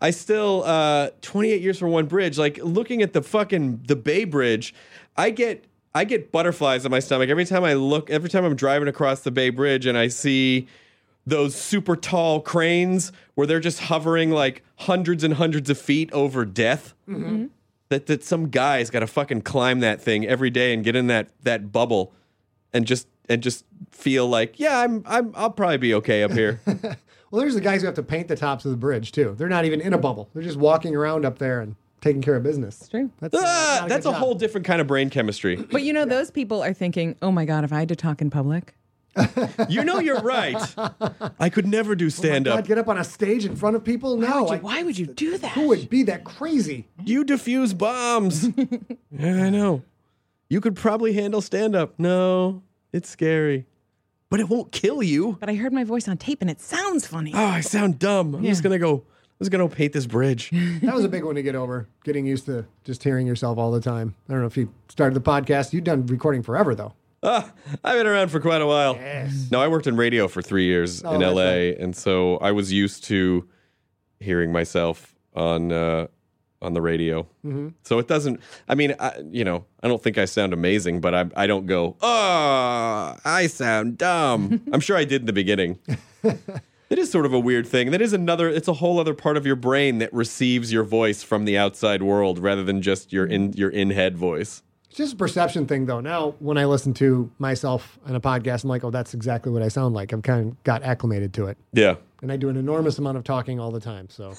[0.00, 2.36] I still uh 28 years for one bridge.
[2.38, 4.74] Like looking at the fucking the Bay Bridge,
[5.16, 5.64] I get
[5.94, 8.10] I get butterflies in my stomach every time I look.
[8.10, 10.66] Every time I'm driving across the Bay Bridge and I see
[11.28, 16.44] those super tall cranes where they're just hovering like hundreds and hundreds of feet over
[16.44, 16.94] death.
[17.88, 21.06] That that some guy's got to fucking climb that thing every day and get in
[21.06, 22.12] that that bubble
[22.72, 26.60] and just and just feel like yeah I'm I'm I'll probably be okay up here.
[27.32, 29.34] Well, there's the guys who have to paint the tops of the bridge too.
[29.36, 30.30] They're not even in a bubble.
[30.32, 32.78] They're just walking around up there and taking care of business.
[32.78, 33.10] That's true.
[33.18, 34.18] That's, uh, Ah, not that's a job.
[34.20, 35.56] whole different kind of brain chemistry.
[35.56, 38.22] But you know, those people are thinking, oh my God, if I had to talk
[38.22, 38.74] in public,
[39.68, 40.56] You know you're right.
[41.40, 42.66] I could never do stand Oh God, up.
[42.66, 44.16] get up on a stage in front of people?
[44.16, 44.42] No.
[44.42, 45.52] would you- I- why would you do that?
[45.52, 46.86] Who would be that crazy?
[47.04, 48.48] You defuse bombs.
[49.10, 49.82] yeah, I know.
[50.48, 51.94] You could probably handle stand up.
[51.98, 52.62] No,
[52.92, 53.66] it's scary.
[54.30, 55.36] but it won't kill you.
[55.40, 57.32] But I heard my voice on tape and it sounds funny.
[57.34, 58.34] Oh, I sound dumb.
[58.34, 58.94] I'm just gonna go.
[59.38, 60.50] I'm just gonna paint this bridge.
[60.82, 61.88] That was a big one to get over.
[62.04, 64.14] Getting used to just hearing yourself all the time.
[64.28, 65.72] I don't know if you started the podcast.
[65.72, 66.92] You've done recording forever though.
[67.22, 67.50] Ah,
[67.82, 68.94] I've been around for quite a while.
[68.96, 69.48] Yes.
[69.50, 71.78] No, I worked in radio for three years Oh, in LA, right.
[71.78, 73.48] and so I was used to
[74.20, 76.06] hearing myself on uh,
[76.62, 77.22] on the radio.
[77.44, 77.68] Mm-hmm.
[77.82, 78.40] So it doesn't.
[78.68, 81.66] I mean, I, you know, I don't think I sound amazing, but I I don't
[81.66, 81.96] go.
[82.00, 84.60] Oh, I sound dumb.
[84.72, 85.78] I'm sure I did in the beginning.
[86.88, 87.90] It is sort of a weird thing.
[87.90, 88.48] That is another.
[88.48, 92.00] It's a whole other part of your brain that receives your voice from the outside
[92.00, 94.62] world rather than just your in your in head voice.
[94.96, 96.00] It's just a perception thing though.
[96.00, 99.60] Now when I listen to myself on a podcast, I'm like, oh, that's exactly what
[99.62, 100.10] I sound like.
[100.10, 101.58] I've kind of got acclimated to it.
[101.74, 101.96] Yeah.
[102.22, 104.08] And I do an enormous amount of talking all the time.
[104.08, 104.32] So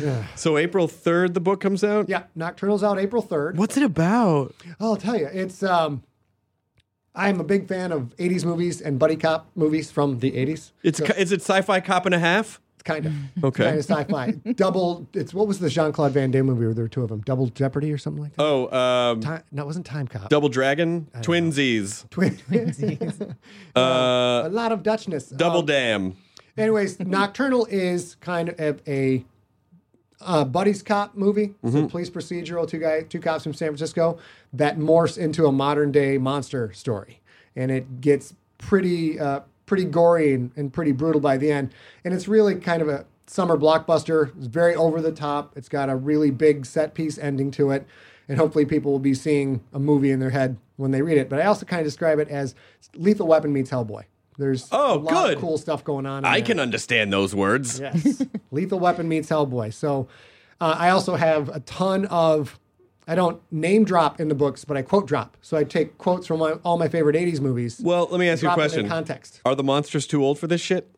[0.00, 0.24] yeah.
[0.36, 2.08] So April third, the book comes out.
[2.08, 3.56] yeah, Nocturnal's out April 3rd.
[3.56, 4.54] What's it about?
[4.80, 6.02] I'll tell you, it's um,
[7.14, 10.70] I'm a big fan of 80s movies and buddy cop movies from the 80s.
[10.82, 12.58] It's is it sci-fi cop and a half?
[12.84, 13.12] Kind of
[13.44, 13.64] Okay.
[13.64, 14.30] kind of sci-fi.
[14.54, 15.06] Double.
[15.12, 17.20] It's what was the Jean Claude Van Damme movie where there were two of them?
[17.20, 18.42] Double Jeopardy or something like that.
[18.42, 20.28] Oh, um, Time, no, it wasn't Time Cop.
[20.28, 22.38] Double Dragon, Twinsies, Twin.
[23.76, 23.80] uh,
[24.44, 25.36] a lot of Dutchness.
[25.36, 26.16] Double Um, Dam.
[26.56, 29.24] Anyways, Nocturnal is kind of a,
[30.20, 31.54] uh, buddies cop movie.
[31.62, 34.18] It's a police procedural, two guy, two cops from San Francisco
[34.52, 37.20] that morphs into a modern day monster story,
[37.56, 39.40] and it gets pretty uh,
[39.72, 41.72] pretty gory and, and pretty brutal by the end.
[42.04, 44.36] And it's really kind of a summer blockbuster.
[44.36, 45.56] It's very over the top.
[45.56, 47.86] It's got a really big set piece ending to it,
[48.28, 51.30] and hopefully people will be seeing a movie in their head when they read it.
[51.30, 52.54] But I also kind of describe it as
[52.96, 54.02] Lethal Weapon meets Hellboy.
[54.36, 55.34] There's Oh, a lot good.
[55.36, 56.18] of cool stuff going on.
[56.18, 56.48] in I there.
[56.48, 57.80] can understand those words.
[57.80, 58.22] Yes.
[58.50, 59.72] Lethal Weapon meets Hellboy.
[59.72, 60.08] So
[60.60, 62.58] uh, I also have a ton of,
[63.12, 65.36] I don't name drop in the books, but I quote drop.
[65.42, 67.78] So I take quotes from my, all my favorite 80s movies.
[67.78, 68.88] Well, let me ask you a drop in question.
[68.88, 69.42] context.
[69.44, 70.96] Are the monsters too old for this shit?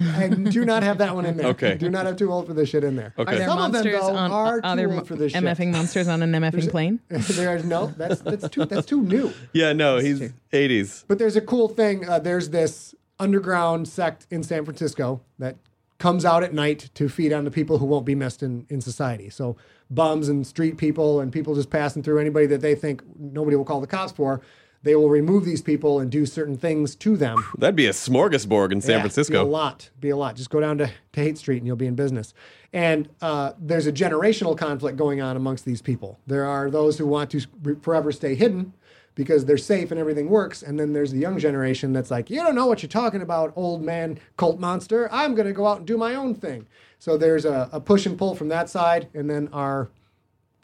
[0.00, 1.48] I do not have that one in there.
[1.48, 1.74] Okay.
[1.74, 3.12] Do not have too old for this shit in there.
[3.18, 3.34] Okay.
[3.34, 5.44] Are there Some of them, monsters though, on are too other old for this shit.
[5.44, 7.00] MFing monsters on an MFing plane?
[7.10, 9.30] there are no, that's, that's, too, that's too new.
[9.52, 10.20] Yeah, no, he's
[10.54, 11.04] 80s.
[11.06, 12.08] But there's a cool thing.
[12.08, 15.56] Uh, there's this underground sect in San Francisco that
[15.98, 18.80] comes out at night to feed on the people who won't be missed in, in
[18.80, 19.30] society.
[19.30, 19.56] So
[19.90, 23.64] bums and street people and people just passing through, anybody that they think nobody will
[23.64, 24.40] call the cops for,
[24.82, 27.44] they will remove these people and do certain things to them.
[27.58, 29.02] That'd be a smorgasbord in San Yeah,
[29.44, 29.90] Be a lot.
[29.98, 30.36] Be a lot.
[30.36, 32.34] Just go down to, to Haight Street and you'll be in business.
[32.72, 36.20] And uh, there's a generational conflict going on amongst these people.
[36.26, 37.40] There are those who want to
[37.80, 38.74] forever stay hidden
[39.16, 40.62] because they're safe and everything works.
[40.62, 43.52] And then there's the young generation that's like, you don't know what you're talking about,
[43.56, 45.08] old man cult monster.
[45.10, 46.66] I'm going to go out and do my own thing.
[47.00, 49.08] So there's a, a push and pull from that side.
[49.14, 49.88] And then our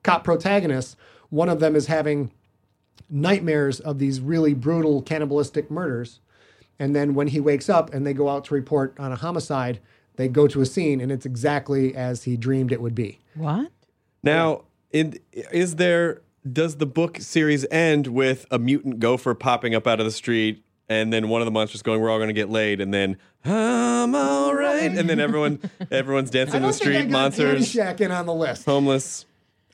[0.05, 0.97] cop protagonists,
[1.31, 2.31] one of them is having
[3.09, 6.21] nightmares of these really brutal cannibalistic murders.
[6.79, 9.81] And then when he wakes up and they go out to report on a homicide,
[10.17, 13.19] they go to a scene and it's exactly as he dreamed it would be.
[13.35, 13.73] What?
[14.23, 16.21] Now, in, is there?
[16.51, 20.65] Does the book series end with a mutant gopher popping up out of the street,
[20.89, 23.17] and then one of the monsters going, "We're all going to get laid," and then
[23.45, 25.61] I'm all right, and then everyone
[25.93, 28.65] everyone's dancing in don't the think I street, got monsters, Caddyshack in on the list.
[28.65, 29.25] homeless.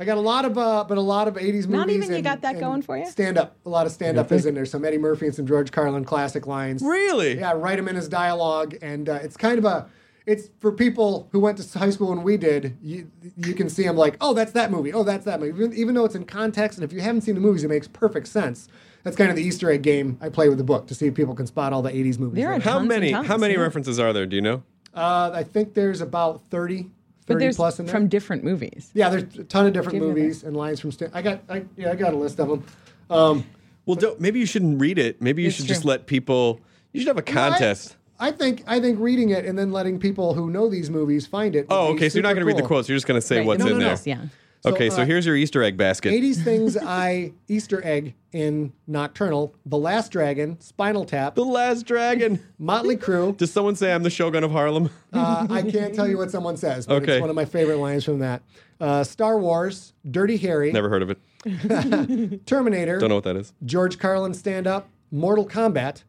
[0.01, 1.69] I got a lot of, uh, but a lot of '80s movies.
[1.69, 3.07] Not even you and- got that going for you?
[3.07, 4.67] Stand up, a lot of stand up is in there.
[4.67, 6.83] Some Eddie Murphy and some George Carlin classic lines.
[6.83, 7.39] Really?
[7.39, 9.89] Yeah, write him in his dialogue, and uh, it's kind of a.
[10.29, 12.77] It's for people who went to high school when we did.
[12.83, 14.93] You you can see them like, oh, that's that movie.
[14.93, 15.59] Oh, that's that movie.
[15.59, 17.89] Even, even though it's in context, and if you haven't seen the movies, it makes
[17.89, 18.69] perfect sense.
[19.05, 21.15] That's kind of the Easter egg game I play with the book to see if
[21.15, 22.37] people can spot all the '80s movies.
[22.43, 22.61] There are.
[22.61, 23.11] How Tons and many?
[23.13, 23.61] tons, how many yeah.
[23.61, 24.27] references are there?
[24.27, 24.63] Do you know?
[24.95, 26.91] Uh, I think there's about 30, 30
[27.27, 27.95] But there's plus in there.
[27.95, 28.91] from different movies.
[28.95, 30.91] yeah, there's a ton of different Give movies and lines from.
[30.93, 32.65] St- I got, I, yeah, I got a list of them.
[33.09, 33.45] Um,
[33.87, 35.23] Well, don't, maybe you shouldn't read it.
[35.23, 35.75] Maybe you should true.
[35.75, 36.61] just let people.
[36.93, 37.97] You should have a contest.
[38.19, 41.27] I, I think I think reading it and then letting people who know these movies
[41.27, 41.67] find it.
[41.71, 42.09] oh, okay.
[42.09, 42.69] So you're not going to read the cool.
[42.69, 42.89] quotes.
[42.89, 43.95] You're just going to say Right, what's no, in no, no.
[43.97, 44.03] there.
[44.05, 44.25] Yeah.
[44.63, 46.13] So, okay, so uh, here's your Easter egg basket.
[46.13, 52.43] 80s things I Easter egg in Nocturnal, The Last Dragon, Spinal Tap, The Last Dragon.
[52.59, 53.37] Motley Crue.
[53.37, 54.91] Does someone say I'm the Shogun of Harlem?
[55.13, 57.13] Uh, I can't tell you what someone says, but Okay.
[57.13, 58.43] it's one of my favorite lines from that.
[58.81, 61.19] Uh, Star Wars, Dirty Harry, Never heard of it.
[62.47, 63.53] Terminator, Don't know what that is.
[63.65, 66.03] George Carlin Stand Up, Mortal Kombat,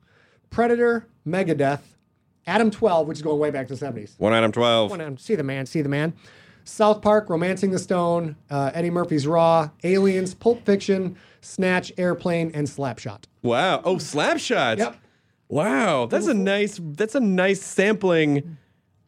[0.50, 1.82] Predator, Megadeth,
[2.50, 4.20] Adam 12, which is going way back to the 70s.
[4.20, 4.90] One Adam twelve.
[4.90, 6.14] One, um, see the man, see the man.
[6.64, 12.68] South Park, Romancing the Stone, uh, Eddie Murphy's Raw, Aliens, Pulp Fiction, Snatch, Airplane, and
[12.68, 13.26] Slapshot.
[13.44, 13.82] Wow.
[13.86, 14.80] Oh, Slapshot.
[14.80, 14.98] Yep.
[15.48, 16.08] Wow.
[16.08, 16.80] That's a nice.
[16.82, 18.58] That's a nice sampling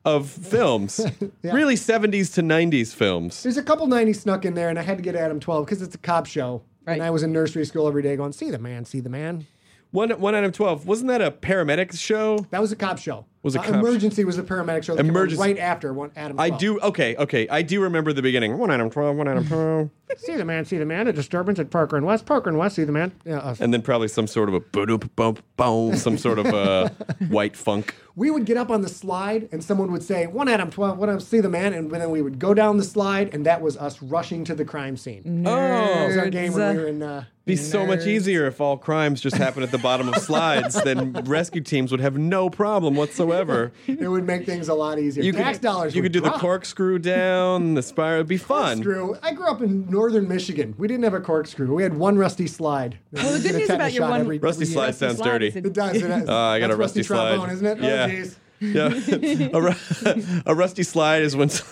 [0.06, 1.00] of films.
[1.44, 3.44] Really, 70s to 90s films.
[3.44, 5.82] There's a couple 90s snuck in there, and I had to get Adam 12 because
[5.82, 6.62] it's a cop show.
[6.86, 6.94] Right.
[6.94, 9.48] And I was in nursery school every day going, see the man, see the man.
[9.92, 10.88] One one out of twelve.
[10.88, 12.46] Wasn't that a paramedic show?
[12.50, 13.26] That was a cop show.
[13.44, 14.94] Was a Uh, cop- Emergency was a paramedic show.
[14.96, 16.40] That came Emergency- right after one Adam.
[16.40, 16.80] I do.
[16.80, 17.48] Okay, okay.
[17.50, 18.58] I do remember the beginning.
[18.60, 19.16] One Adam twelve.
[19.18, 19.90] One item twelve.
[20.18, 20.64] see the man.
[20.66, 21.08] See the man.
[21.08, 22.26] A disturbance at Parker and West.
[22.28, 22.76] Parker and West.
[22.76, 23.14] See the man.
[23.26, 23.38] Yeah.
[23.40, 26.90] uh, and then probably some sort of a boop boom boom, some sort of uh,
[27.30, 27.96] white funk.
[28.16, 31.00] we would get up on the slide and someone would say one Adam twelve.
[31.00, 31.20] One Adam.
[31.22, 31.74] See the man.
[31.74, 34.66] And then we would go down the slide and that was us rushing to the
[34.66, 35.44] crime scene.
[35.48, 37.02] Oh, That was our game when we were in.
[37.02, 40.80] Uh, be so much easier if all crimes just happened at the bottom of slides.
[40.84, 43.31] then rescue teams would have no problem whatsoever.
[43.88, 45.24] it would make things a lot easier.
[45.24, 45.96] You Tax could, dollars.
[45.96, 48.16] You would could do the corkscrew down, the spiral.
[48.20, 48.84] It'd be fun.
[48.84, 49.16] Corkscrew.
[49.24, 50.76] I grew up in northern Michigan.
[50.78, 51.74] We didn't have a corkscrew.
[51.74, 52.98] We had one rusty slide.
[53.12, 55.48] Well, the good news about your one Rusty slide sounds slide dirty.
[55.48, 55.96] it- It does.
[55.98, 56.26] It does.
[56.30, 57.30] Oh, I got That's a rusty, slide.
[57.36, 57.80] trombone, isn't it?
[57.80, 58.24] Yeah.
[58.26, 58.36] Oh.
[58.64, 61.64] Yeah, a, ru- a rusty slide is when s-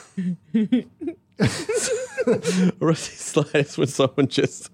[0.55, 0.86] a
[2.80, 4.70] rusty slide when someone just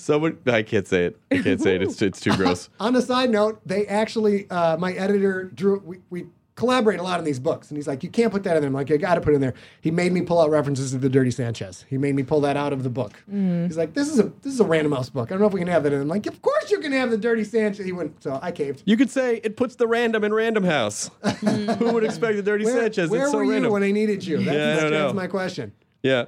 [0.00, 1.18] someone I can't say it.
[1.30, 1.82] I can't say it.
[1.82, 2.68] It's it's too gross.
[2.80, 5.80] On a side note, they actually, uh, my editor drew.
[5.84, 8.56] We, we collaborate a lot on these books, and he's like, "You can't put that
[8.56, 10.38] in there." I'm like, "I got to put it in there." He made me pull
[10.40, 11.84] out references to the Dirty Sanchez.
[11.88, 13.22] He made me pull that out of the book.
[13.30, 15.28] He's like, "This is a this is a Random House book.
[15.28, 16.92] I don't know if we can have that." in I'm like, "Of course you can
[16.92, 18.82] have the Dirty Sanchez." He went, so I caved.
[18.86, 21.10] You could say it puts the random in Random House.
[21.40, 23.10] Who would expect the Dirty Where, Sanchez?
[23.10, 23.72] where it's so were you random.
[23.72, 24.38] when I needed you?
[24.38, 25.14] That's, Yeah, I that's, don't that's know.
[25.14, 25.72] my question.
[26.02, 26.24] Yeah,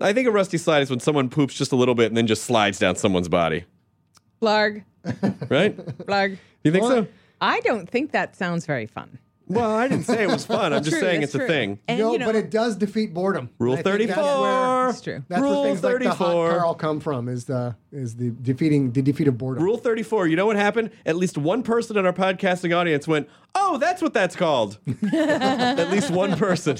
[0.00, 2.26] I think a rusty slide is when someone poops just a little bit and then
[2.26, 3.64] just slides down someone's body.
[4.42, 4.84] Blarg.
[5.48, 5.76] Right?
[6.06, 6.38] Blarg.
[6.64, 7.08] You think Well, so?
[7.40, 9.18] I don't think that sounds very fun.
[9.48, 10.72] Well, I didn't say it was fun.
[10.72, 11.46] I'm just True, saying that's it's a true.
[11.46, 11.78] thing.
[11.86, 13.50] And, no, you know, but it does defeat boredom.
[13.60, 14.40] Rule And I think that's 34.
[14.42, 15.22] where- That's true.
[15.28, 16.58] That's Rule where things like the hot 34.
[16.58, 17.28] Carl come from.
[17.28, 19.62] Is the is the defeating the defeat of boredom.
[19.62, 20.26] Rule 34.
[20.26, 20.90] You know what happened?
[21.06, 24.78] At least one person in our podcasting audience went, "Oh, that's what that's called."
[25.12, 26.78] At least one person.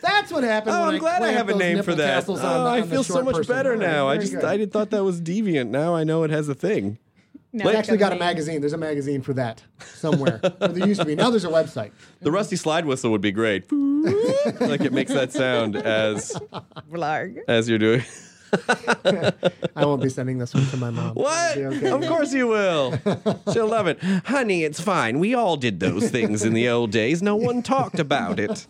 [0.00, 0.76] That's what happened.
[0.76, 2.06] Oh, when I'm glad I clamped have a those name nipple for that.
[2.14, 3.56] tassels Oh, on the- I on the feel so short much person.
[3.56, 4.08] better All right, now.
[4.08, 4.44] I very just good.
[4.44, 5.68] I did thought that was deviant.
[5.68, 6.98] Now I know it has a thing.
[7.52, 8.60] Now We actually got a magazine.
[8.60, 10.40] There's a magazine for that somewhere.
[10.60, 11.14] or there used to be.
[11.14, 11.92] Now there's a website.
[12.20, 13.70] The rusty slide whistle would be great.
[13.72, 16.32] like it makes that sound as
[16.90, 17.38] Blarg.
[17.48, 18.02] as you're doing.
[19.76, 21.14] I won't be sending this one to my mom.
[21.14, 21.56] What?
[21.56, 21.90] It'll be okay.
[21.90, 22.98] Of course you will.
[23.52, 23.98] She'll love it.
[24.02, 25.18] Honey, it's fine.
[25.20, 27.22] We all did those things in the old days.
[27.22, 28.66] No one talked about it.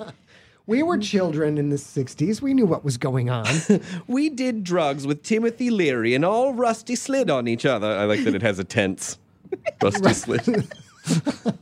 [0.67, 2.41] We were children in the 60s.
[2.41, 3.47] We knew what was going on.
[4.07, 7.87] We did drugs with Timothy Leary and all rusty slid on each other.
[7.89, 9.19] I like that it has a tense.
[9.83, 10.45] Rusty slid.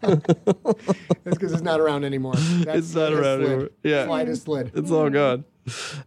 [0.03, 2.35] That's because it's not around anymore.
[2.37, 3.51] That's, It's not around slid.
[3.51, 3.71] anymore.
[3.83, 4.05] Yeah.
[4.07, 4.73] Slide is slid.
[4.75, 5.45] It's all gone.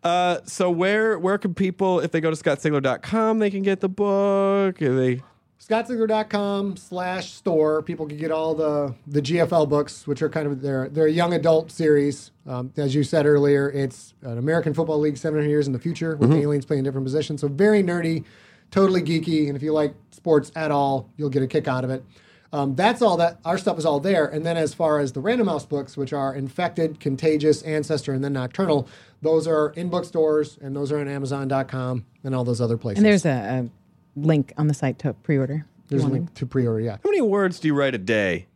[0.04, 3.90] Uh, so where where can people, if they go to scottsigler.com, they can get the
[3.90, 4.82] book?
[4.82, 5.22] Are they
[5.64, 7.82] ScottSigler.com slash store.
[7.82, 11.34] People can get all the, the GFL books, which are kind of their, their young
[11.34, 12.32] adult series.
[12.46, 16.18] Um, as you said earlier, it's an American Football League 700 years in the future
[16.18, 17.40] with aliens playing different positions.
[17.40, 18.26] So very nerdy,
[18.72, 19.48] totally geeky.
[19.48, 22.04] And if you like sports at all, you'll get a kick out of it.
[22.52, 24.26] Um, that's all that our stuff is all there.
[24.26, 28.22] And then as far as the Random House books, which are Infected, Contagious, Ancestor, and
[28.22, 28.88] then Nocturnal,
[29.22, 33.00] those are in bookstores and those are on Amazon.com and all those other places.
[33.00, 33.70] And there's a, a
[34.16, 35.66] link on the site to pre-order.
[35.88, 36.98] There's a link to pre-order, yeah.
[37.04, 38.48] how many words do you write a day?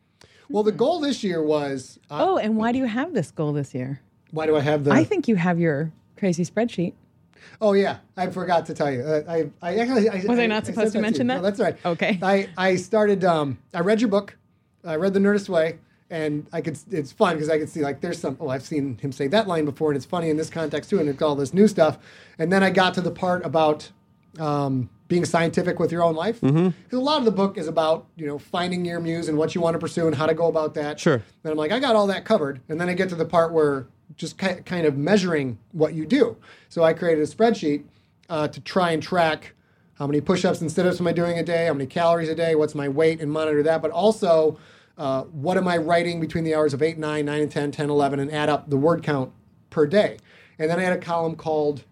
[0.49, 3.53] Well, the goal this year was uh, Oh, and why do you have this goal
[3.53, 4.01] this year?
[4.31, 4.91] why do I have the?
[4.91, 6.93] I think you have your crazy spreadsheet.
[7.61, 9.01] oh yeah, I forgot to tell you.
[9.01, 11.33] Uh, I I actually I, Was I not supposed sent to mention you.
[11.33, 11.37] that?
[11.37, 11.77] No, that's right.
[11.85, 12.17] Okay.
[12.21, 13.23] I I started.
[13.23, 14.37] Um, I read your book.
[14.83, 15.79] I read the Nerdist Way,
[16.09, 16.77] and I could.
[16.91, 18.35] It's fun because I could see like there's some.
[18.39, 20.99] Oh, I've seen him say that line before, and it's funny in this context too,
[20.99, 21.99] and it's all this new stuff.
[22.39, 23.91] And then I got to the part about.
[24.39, 26.41] Um, being scientific with your own life.
[26.41, 29.55] Because a lot of the book is about, you know, finding your muse and what
[29.55, 30.99] you want to pursue and how to go about that.
[30.99, 31.15] Sure.
[31.43, 32.61] And I'm like, I got all that covered.
[32.69, 36.05] And then I get to the part where just ki- kind of measuring what you
[36.05, 36.37] do.
[36.69, 37.83] So I created a spreadsheet
[38.29, 39.53] uh, to try and track
[39.95, 42.53] how many push-ups and sit-ups am I doing a day, how many calories a day,
[42.53, 43.81] what's my weight, and monitor that.
[43.81, 44.59] But also,
[44.97, 47.89] uh, what am I writing between the hours of 8, 9, 9 and 10, 10,
[47.89, 49.31] 11, and add up the word count
[49.69, 50.17] per day.
[50.59, 51.83] And then I had a column called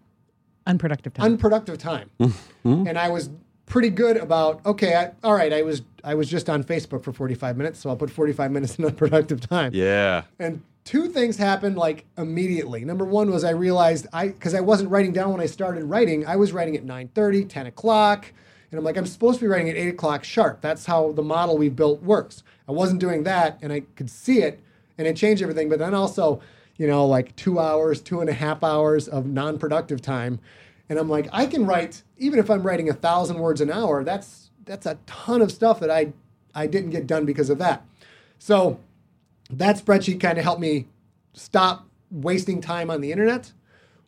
[0.66, 1.24] Unproductive time.
[1.24, 2.10] unproductive time.
[2.20, 2.32] Mm.
[2.64, 2.88] Mm.
[2.88, 3.30] and I was
[3.66, 7.12] pretty good about okay, I, all right, I was I was just on Facebook for
[7.12, 9.72] 45 minutes, so I'll put 45 minutes in unproductive time.
[9.74, 10.22] Yeah.
[10.38, 12.84] And two things happened like immediately.
[12.84, 16.26] Number one was I realized I because I wasn't writing down when I started writing.
[16.26, 18.32] I was writing at 9:30, 10 o'clock,
[18.70, 20.60] and I'm like I'm supposed to be writing at 8 o'clock sharp.
[20.60, 22.42] That's how the model we built works.
[22.68, 24.60] I wasn't doing that, and I could see it,
[24.98, 25.68] and it changed everything.
[25.68, 26.40] But then also,
[26.78, 30.38] you know, like two hours, two and a half hours of non-productive time,
[30.88, 34.04] and I'm like I can write even if I'm writing a thousand words an hour.
[34.04, 36.12] That's that's a ton of stuff that I
[36.54, 37.84] I didn't get done because of that.
[38.38, 38.78] So
[39.50, 40.86] that spreadsheet kind of helped me
[41.34, 43.52] stop wasting time on the internet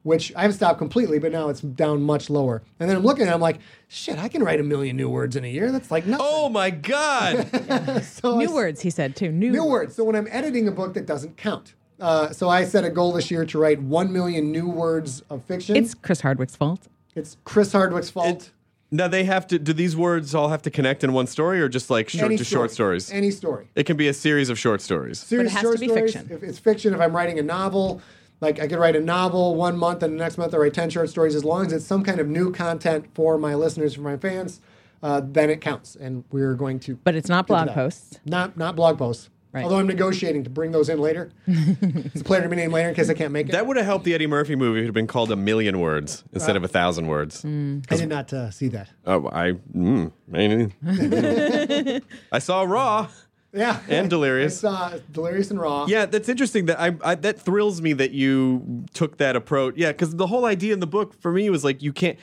[0.09, 2.63] which I've stopped completely, but now it's down much lower.
[2.81, 3.59] And then I'm looking and I'm like,
[3.89, 5.71] shit, I can write a million new words in a year.
[5.71, 6.25] That's like nothing.
[6.27, 7.47] Oh my god!
[8.05, 9.31] So New s- words, he said too.
[9.31, 9.95] New, New words.
[9.97, 11.75] So when I'm editing a book that doesn't count.
[12.01, 15.45] Uh, so I set a goal this year to write 1 million new words of
[15.45, 15.77] fiction.
[15.77, 16.87] It's Chris Hardwick's fault.
[17.15, 18.51] It's Chris Hardwick's fault.
[18.91, 19.59] now they have to.
[19.59, 22.37] Do these words all have to connect in one story, or just like short, Any
[22.37, 23.11] just short stories?
[23.11, 23.69] Any story.
[23.75, 25.19] it can be a series of short stories.
[25.19, 26.13] Series it has short to be stories.
[26.15, 26.33] fiction.
[26.33, 28.01] If it's fiction, if I'm writing a novel,
[28.41, 30.91] like I could write a novel one month and the next month I write 10
[30.91, 34.03] short stories, as long as it's some kind of new content for my listeners, for
[34.03, 34.61] my fans,
[35.03, 35.97] uh, then it counts.
[35.97, 36.95] And we're going to.
[37.03, 38.21] But it's not blog posts.
[38.25, 39.29] Not, not blog posts.
[39.51, 39.65] Right.
[39.65, 41.31] Although I'm negotiating to bring those in later.
[41.47, 43.53] it's a player to be named later in case I can't make it.
[43.53, 45.81] That would have helped the Eddie Murphy movie if it had been called a million
[45.81, 47.43] words instead of a thousand words.
[47.43, 47.85] Mm.
[47.91, 48.91] I did not uh, see that.
[49.07, 50.73] Oh, I, mm, maybe.
[52.33, 53.09] I saw Raw
[53.55, 53.81] Yeah.
[53.89, 54.63] and Delirious.
[54.63, 55.87] I saw Delirious and Raw.
[55.89, 56.67] Yeah, that's interesting.
[56.67, 59.75] That I, I that thrills me that you took that approach.
[59.79, 62.19] Yeah, because the whole idea in the book for me was like you can't.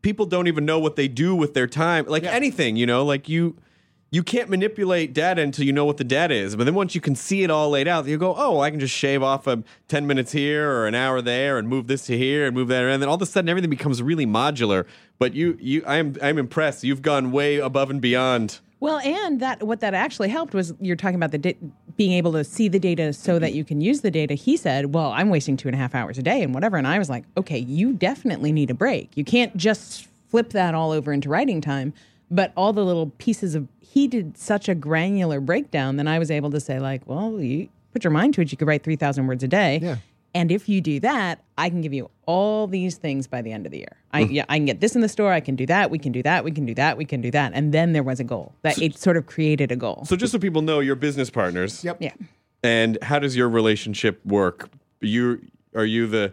[0.00, 2.06] People don't even know what they do with their time.
[2.08, 2.30] Like Yeah.
[2.32, 3.56] anything, you know, like you.
[4.12, 6.54] You can't manipulate data until you know what the data is.
[6.54, 8.78] But then once you can see it all laid out, you go, oh, I can
[8.78, 12.18] just shave off a 10 minutes here or an hour there and move this to
[12.18, 12.84] here and move that.
[12.84, 14.86] And then all of a sudden everything becomes really modular.
[15.18, 16.84] But you, you, I'm, I'm impressed.
[16.84, 18.60] You've gone way above and beyond.
[18.80, 21.56] Well, and that what that actually helped was you're talking about the da-
[21.96, 24.34] being able to see the data so that you can use the data.
[24.34, 26.86] He said, "Well, I'm wasting two and a half hours a day and whatever," and
[26.88, 29.16] I was like, "Okay, you definitely need a break.
[29.16, 31.94] You can't just flip that all over into writing time."
[32.28, 36.30] But all the little pieces of he did such a granular breakdown, then I was
[36.30, 38.50] able to say, like, "Well, you put your mind to it.
[38.50, 39.96] You could write three thousand words a day." Yeah.
[40.34, 43.66] And if you do that, I can give you all these things by the end
[43.66, 43.96] of the year.
[44.14, 44.32] I, mm-hmm.
[44.32, 45.30] yeah, I can get this in the store.
[45.30, 45.90] I can do that.
[45.90, 46.42] We can do that.
[46.42, 46.96] We can do that.
[46.96, 47.52] We can do that.
[47.54, 50.06] And then there was a goal that it sort of created a goal.
[50.06, 51.84] So just so people know, you're business partners.
[51.84, 51.98] Yep.
[52.00, 52.14] yeah.
[52.62, 54.70] And how does your relationship work?
[55.02, 55.42] You
[55.74, 56.32] are you the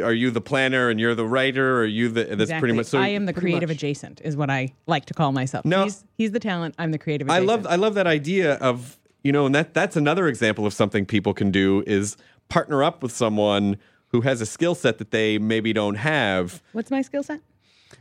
[0.00, 1.78] are you the planner and you're the writer?
[1.78, 2.60] Or are you the that's Exactly.
[2.60, 3.76] pretty much so I am the creative much.
[3.76, 5.64] adjacent, is what I like to call myself.
[5.64, 5.84] No.
[5.84, 6.74] he's, he's the talent.
[6.78, 7.30] I'm the creative.
[7.30, 10.72] I love I love that idea of you know, and that that's another example of
[10.72, 12.16] something people can do is
[12.48, 13.76] partner up with someone
[14.08, 16.62] who has a skill set that they maybe don't have.
[16.72, 17.40] What's my skill set?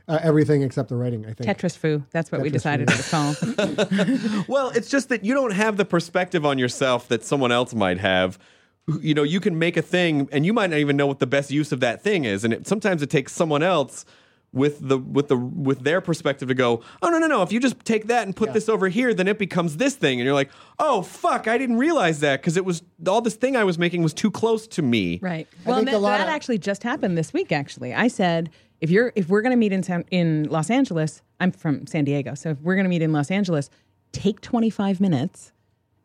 [0.07, 1.49] Uh, everything except the writing, I think.
[1.49, 2.03] Tetris foo.
[2.11, 2.93] That's what we decided foo.
[2.93, 4.45] it was called.
[4.47, 7.99] Well, it's just that you don't have the perspective on yourself that someone else might
[7.99, 8.37] have.
[8.87, 11.25] You know, you can make a thing, and you might not even know what the
[11.27, 12.43] best use of that thing is.
[12.43, 14.05] And it, sometimes it takes someone else
[14.53, 17.41] with the with the with their perspective to go, oh no no no!
[17.41, 20.19] If you just take that and put this over here, then it becomes this thing,
[20.19, 23.57] and you're like, oh fuck, I didn't realize that because it was all this thing
[23.57, 25.19] I was making was too close to me.
[25.21, 25.47] Right.
[25.65, 27.51] I Well, think that, that of- actually just happened this week.
[27.51, 31.23] Actually, I said if you're if we're going to meet in San, in Los Angeles,
[31.39, 33.69] I'm from San Diego, so if we're going to meet in Los Angeles,
[34.11, 35.51] take 25 minutes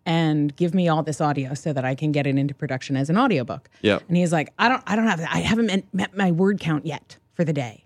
[0.07, 3.11] and give me all this audio so that I can get it into production as
[3.11, 3.68] an audiobook.
[3.82, 3.98] Yeah.
[4.09, 6.86] And he's like, I don't, I don't have, I haven't met, met my word count
[6.86, 7.84] yet for the day.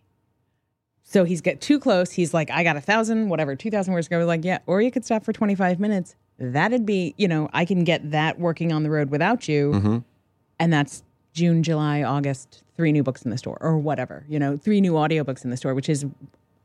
[1.02, 2.12] So he's get too close.
[2.12, 4.08] He's like, I got a thousand, whatever, two thousand words.
[4.08, 4.58] Go like, yeah.
[4.66, 6.16] Or you could stop for 25 minutes.
[6.38, 9.72] That'd be, you know, I can get that working on the road without you
[10.58, 11.02] and that's
[11.32, 14.92] June, July, August, three new books in the store or whatever, you know, three new
[14.92, 16.04] audiobooks in the store, which is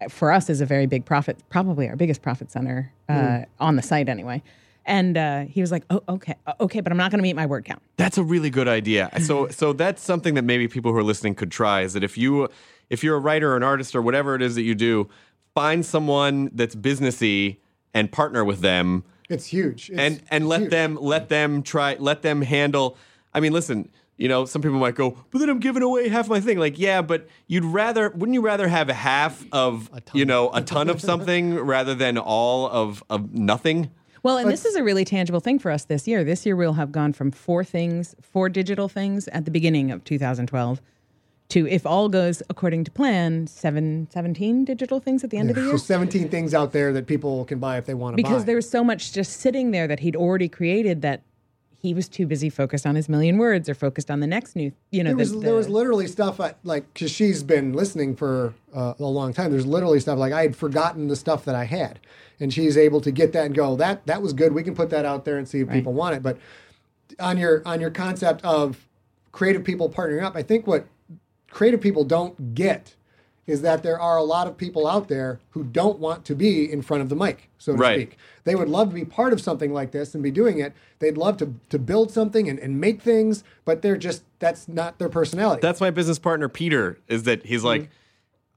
[0.10, 3.82] for us is a very big profit, probably our biggest profit center uh, on the
[3.82, 4.42] site anyway.
[4.86, 7.36] And uh, he was like, "Oh, okay, uh, okay, but I'm not going to meet
[7.36, 9.10] my word count." That's a really good idea.
[9.22, 12.18] So so that's something that maybe people who are listening could try is that if
[12.18, 12.50] you
[12.90, 15.08] if you're a writer or an artist or whatever it is that you do,
[15.54, 17.58] find someone that's businessy
[17.94, 19.90] and partner with them It's huge.
[19.92, 20.72] It's- and and let huge.
[20.72, 22.98] them let them try let them handle
[23.34, 26.28] I mean listen, you know, some people might go, but then I'm giving away half
[26.28, 26.58] my thing.
[26.60, 30.90] Like, yeah, but you'd rather wouldn't you rather have half of you know, a ton
[30.90, 33.92] of something rather than all of of nothing?
[34.24, 36.24] Well, and this is a really tangible thing for us this year.
[36.24, 40.04] This year we'll have gone from four things, four digital things at the beginning of
[40.04, 40.82] 2012
[41.50, 45.56] to, if all goes according to plan, seven, 17 digital things at the end of
[45.56, 45.70] the year.
[45.72, 48.30] There's 17 things out there that people can buy if they want to buy.
[48.30, 51.24] because there was so much just sitting there that he'd already created that
[51.82, 54.72] he was too busy focused on his million words or focused on the next new,
[54.92, 58.18] you know, there was, the, there was literally stuff I, like because she's been listening
[58.18, 59.52] for uh, a long time.
[59.52, 62.00] There's literally stuff like I had forgotten the stuff that I had,
[62.40, 64.54] and she's able to get that and go that that was good.
[64.54, 66.24] We can put that out there and see if people want it.
[66.24, 66.38] But
[67.18, 68.86] on your on your concept of
[69.32, 70.86] creative people partnering up, I think what
[71.50, 72.96] creative people don't get
[73.48, 76.72] is that there are a lot of people out there who don't want to be
[76.72, 78.00] in front of the mic, so to Right.
[78.00, 78.18] speak.
[78.44, 80.74] They would love to be part of something like this and be doing it.
[81.00, 85.00] They'd love to, to build something and, and make things, but they're just, that's not
[85.00, 85.62] their personality.
[85.62, 87.00] That's my business partner Peter.
[87.08, 87.92] Is that he's like, mm-hmm.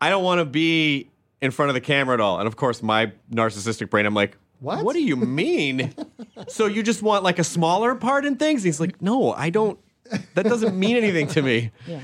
[0.02, 1.10] I don't want to be
[1.40, 2.38] in front of the camera at all.
[2.38, 4.84] And of course, my narcissistic brain, I'm like, What?
[4.84, 5.94] What do you mean?
[6.48, 8.62] so you just want like a smaller part in things?
[8.62, 9.78] He's like, No, I don't.
[10.34, 11.70] That doesn't mean anything to me.
[11.86, 12.00] Yeah.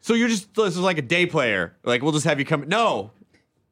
[0.00, 1.76] So you're just this is like a day player.
[1.84, 2.68] Like we'll just have you come.
[2.68, 3.10] No,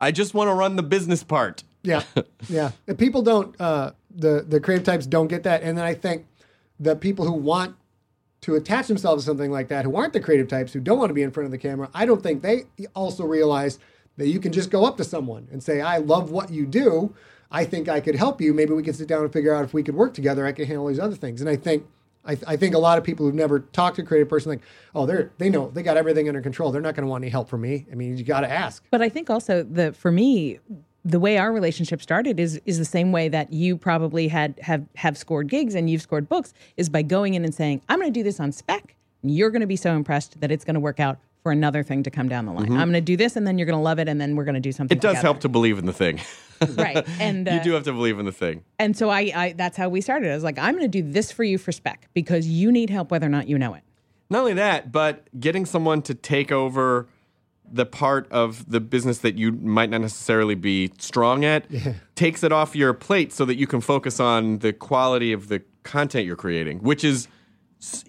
[0.01, 1.64] I just want to run the business part.
[1.82, 2.03] Yeah,
[2.49, 2.72] yeah.
[2.86, 3.59] And people don't.
[3.61, 6.26] Uh, the the creative types don't get that, and then I think
[6.80, 7.76] the people who want
[8.41, 11.11] to attach themselves to something like that, who aren't the creative types, who don't want
[11.11, 12.64] to be in front of the camera, I don't think they
[12.95, 13.78] also realize
[14.16, 17.14] that you can just go up to someone and say, "I love what you do.
[17.51, 18.53] I think I could help you.
[18.53, 20.45] Maybe we could sit down and figure out if we could work together.
[20.45, 21.86] I can handle these other things." And I think.
[22.29, 24.61] I, I think a lot of people who've never talked to a creative person like,
[24.95, 26.70] oh, they're they know they got everything under control.
[26.70, 27.87] They're not going to want any help from me.
[27.91, 28.85] I mean, you got to ask.
[28.91, 30.59] But I think also the for me,
[31.05, 34.87] the way our relationship started is is the same way that you probably had have
[34.97, 38.12] have scored gigs and you've scored books is by going in and saying, I'm going
[38.12, 38.95] to do this on spec.
[39.22, 41.82] And you're going to be so impressed that it's going to work out for another
[41.82, 42.72] thing to come down the line.
[42.72, 44.45] I'm going to do this, and then you're going to love it, and then we're
[44.45, 44.97] going to do something.
[44.97, 45.26] It does together.
[45.26, 46.20] help to believe in the thing.
[46.74, 47.07] right?
[47.20, 48.64] And you uh, do have to believe in the thing.
[48.78, 50.30] and so I, I that's how we started.
[50.30, 52.91] I was like, I'm going to do this for you for spec because you need
[52.91, 53.82] help whether or not you know it.
[54.30, 57.09] Not only that, but getting someone to take over
[57.70, 61.66] the part of the business that you might not necessarily be strong at
[62.14, 65.62] takes it off your plate so that you can focus on the quality of the
[65.82, 67.28] content you're creating, which is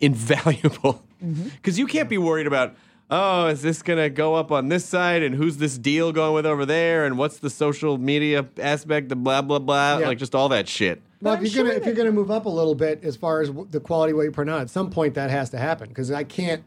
[0.02, 1.04] invaluable.
[1.22, 2.78] Because you can't be worried about,
[3.10, 6.34] oh, is this going to go up on this side and who's this deal going
[6.34, 9.98] with over there and what's the social media aspect of blah, blah, blah.
[10.00, 10.08] Yeah.
[10.08, 11.02] Like just all that shit.
[11.22, 13.42] Well, I'm if you're gonna if you're gonna move up a little bit as far
[13.42, 15.58] as w- the quality of what you put on, at some point that has to
[15.58, 16.64] happen because I can't.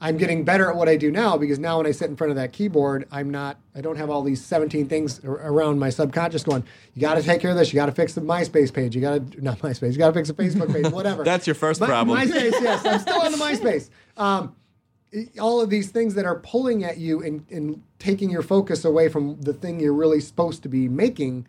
[0.00, 2.32] I'm getting better at what I do now because now when I sit in front
[2.32, 3.56] of that keyboard, I'm not.
[3.76, 6.64] I don't have all these 17 things ar- around my subconscious going.
[6.94, 7.72] You got to take care of this.
[7.72, 8.96] You got to fix the MySpace page.
[8.96, 9.92] You got to not MySpace.
[9.92, 10.92] You got to fix the Facebook page.
[10.92, 11.22] Whatever.
[11.22, 12.18] That's your first My- problem.
[12.18, 12.50] MySpace.
[12.60, 13.90] Yes, I'm still on the MySpace.
[14.16, 14.61] Um, i-
[15.40, 19.08] all of these things that are pulling at you and, and taking your focus away
[19.08, 21.46] from the thing you're really supposed to be making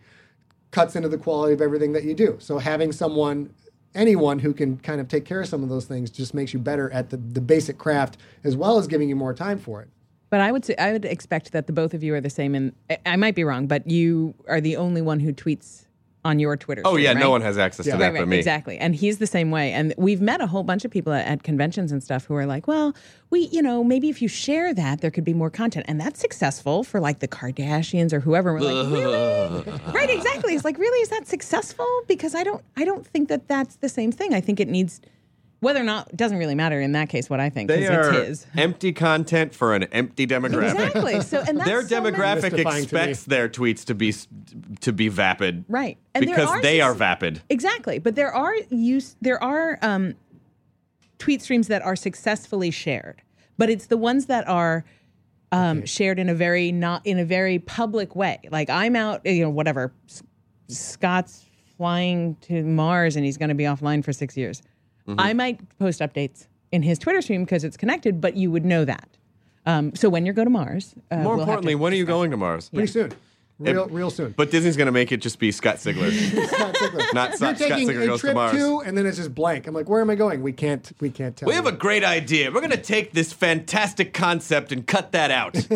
[0.70, 2.36] cuts into the quality of everything that you do.
[2.40, 3.54] So having someone,
[3.94, 6.58] anyone who can kind of take care of some of those things just makes you
[6.58, 9.88] better at the, the basic craft as well as giving you more time for it.
[10.30, 12.54] But I would say I would expect that the both of you are the same.
[12.54, 15.83] And I- I might be wrong, but you are the only one who tweets
[16.24, 16.82] on your Twitter.
[16.84, 17.18] Oh, stream, yeah, right?
[17.20, 17.92] no one has access Yeah.
[17.92, 18.38] to that Right, but me.
[18.38, 18.78] exactly.
[18.78, 19.72] And he's the same way.
[19.72, 22.46] And we've met a whole bunch of people at, at conventions and stuff who are
[22.46, 22.94] like, well,
[23.30, 25.84] we, you know, maybe if you share that, there could be more content.
[25.86, 28.54] And that's successful for like the Kardashians or whoever.
[28.54, 29.62] We're like, really?
[29.92, 30.54] right, exactly.
[30.54, 31.86] It's like, really, is that successful?
[32.08, 34.32] Because I don't, I don't think that that's the same thing.
[34.32, 35.00] I think it needs,
[35.64, 38.12] whether or not, it doesn't really matter in that case what I think, They are
[38.14, 38.46] it's his.
[38.56, 40.86] empty content for an empty demographic.
[40.86, 41.20] Exactly.
[41.22, 44.12] So, and that's Their so demographic Mystifying expects their tweets to be
[44.80, 45.98] to be vapid, Right.
[46.14, 47.42] And because are they sus- are vapid.
[47.48, 47.98] Exactly.
[47.98, 50.14] But there are use there are um,
[51.18, 53.22] tweet streams that are successfully shared,
[53.58, 54.84] but it's the ones that are
[55.50, 58.38] um, shared in a very not in a very public way.
[58.50, 59.92] Like I'm out, you know, whatever.
[60.08, 60.22] S-
[60.68, 61.44] Scott's
[61.76, 64.62] flying to Mars and he's going to be offline for six years.
[65.08, 65.20] Mm-hmm.
[65.20, 68.84] I might post updates in his Twitter stream because it's connected, but you would know
[68.84, 69.08] that.
[69.66, 71.96] Um, so when you go to Mars, uh, More we'll have to importantly, when are
[71.96, 72.68] you going to Mars?
[72.70, 73.12] Pretty soon.
[73.60, 74.32] Real, real soon.
[74.36, 76.10] But Disney's going to make it just be Scott Sigler.
[76.48, 77.14] Scott Sigler.
[77.14, 78.52] Not You're Scott taking Sigler a goes to trip Mars.
[78.56, 79.68] to, and then it's just blank.
[79.68, 80.42] I'm like, where am I going?
[80.42, 80.90] We can't.
[81.00, 81.46] We can't tell.
[81.46, 81.70] we have you.
[81.70, 82.50] a great idea.
[82.50, 85.54] We're going to take this fantastic concept and cut that out.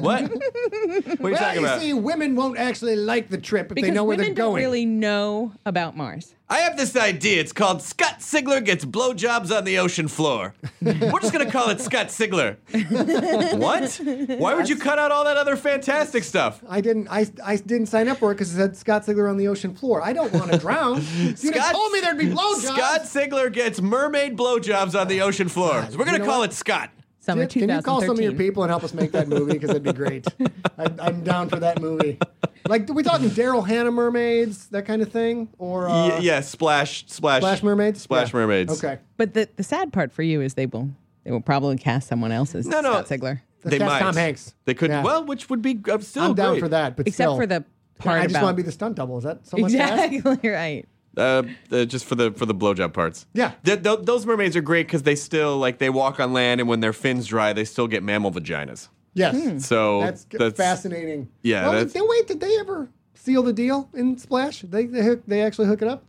[0.00, 0.30] what?
[0.30, 1.80] What are you Well, talking you about?
[1.82, 4.62] see, women won't actually like the trip if because they know where they're don't going.
[4.62, 6.34] really know about Mars.
[6.50, 7.40] I have this idea.
[7.40, 10.54] It's called Scott Sigler Gets Blowjobs on the Ocean Floor.
[10.80, 12.56] We're just going to call it Scott Sigler.
[13.58, 14.38] what?
[14.38, 16.62] Why would you cut out all that other fantastic stuff?
[16.66, 17.08] I didn't.
[17.08, 19.74] I, I didn't sign up for it because it said Scott Sigler on the ocean
[19.74, 20.00] floor.
[20.02, 21.02] I don't want to drown.
[21.18, 22.76] You'd told me there'd be blowjobs.
[22.76, 25.86] Scott Sigler gets mermaid blowjobs on the ocean floor.
[25.90, 26.50] So we're going you to know call what?
[26.52, 26.90] it Scott.
[27.28, 29.52] Summer Can, can you call some of your people and help us make that movie?
[29.52, 30.26] Because that'd be great.
[30.78, 32.18] I, I'm down for that movie.
[32.66, 36.40] Like, are we talking Daryl Hannah mermaids, that kind of thing, or uh, Y- yeah,
[36.40, 38.00] splash, splash, Splash mermaids?
[38.00, 38.40] splash Yeah.
[38.40, 38.82] mermaids.
[38.82, 38.98] Okay.
[39.18, 40.90] But the, the sad part for you is they will
[41.24, 42.92] they will probably cast someone else as No, no.
[43.02, 43.40] Scott Sigler.
[43.64, 43.98] Let's they cast might.
[44.00, 44.54] Tom Hanks.
[44.64, 44.88] They could.
[44.90, 45.02] Yeah.
[45.02, 46.60] Well, which would be uh, still I'm down great.
[46.60, 47.36] for that, but Except still.
[47.36, 47.64] for the
[47.98, 49.18] part I just about want to be the stunt double.
[49.18, 50.12] Is that so much to ask?
[50.12, 50.86] exactly right.
[51.16, 51.42] Uh,
[51.72, 53.26] uh, just for the for the blowjob parts.
[53.34, 53.52] Yeah.
[53.64, 56.68] Th- th- those mermaids are great because they still like they walk on land, and
[56.68, 58.88] when their fins dry, they still get mammal vaginas.
[59.14, 59.66] Yes.
[59.66, 61.28] So That's, g- that's fascinating.
[61.42, 64.60] Yeah, Well, that's- did, wait, did they ever seal the deal in Splash?
[64.62, 66.04] They they, hook, they actually hook it up.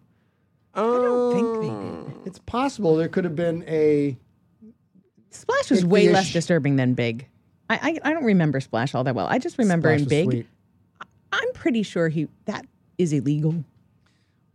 [0.75, 2.27] I don't think they did.
[2.27, 4.15] It's possible there could have been a.
[5.31, 6.13] Splash was way Icky-ish.
[6.13, 7.27] less disturbing than Big.
[7.69, 9.27] I, I I don't remember Splash all that well.
[9.27, 10.25] I just remember Splash in was Big.
[10.25, 10.45] sweet.
[11.31, 12.65] I'm pretty sure he that
[12.97, 13.63] is illegal.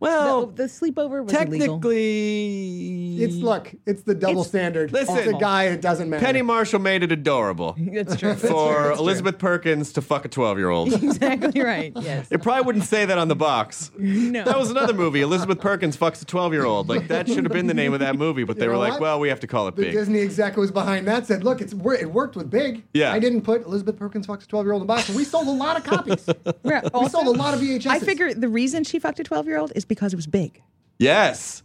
[0.05, 1.79] Well, the, the sleepover was illegal.
[1.81, 4.93] technically, It's look, it's the double It's- standard.
[4.93, 5.17] Listen.
[5.19, 5.65] it's a guy.
[5.65, 6.25] It doesn't matter.
[6.25, 8.35] Penny Marshall made it adorable That's true.
[8.35, 10.93] for Elizabeth Perkins to fuck a 12 year old.
[11.03, 11.93] exactly right.
[12.01, 12.27] Yes.
[12.31, 13.91] It probably wouldn't say that on the box.
[13.99, 14.45] No.
[14.45, 15.21] That was another movie.
[15.23, 16.89] Elizabeth Perkins fucks a 12 year old.
[16.89, 18.93] Like, that should have been the name of that movie, but they You were like,
[18.93, 19.01] what?
[19.01, 19.93] well, we have to call it the big.
[19.93, 22.83] Disney exec who was behind that said, "Look, it's it worked with Big.
[22.93, 23.13] Yeah.
[23.13, 25.25] I didn't put Elizabeth Perkins fucks a twelve year old in the box, and we
[25.25, 26.29] sold a lot of copies.
[26.65, 27.87] We also, sold a lot of VHS.
[27.87, 30.63] I figure the reason she fucked a 12 year old is because it was big.
[30.99, 31.63] Yes.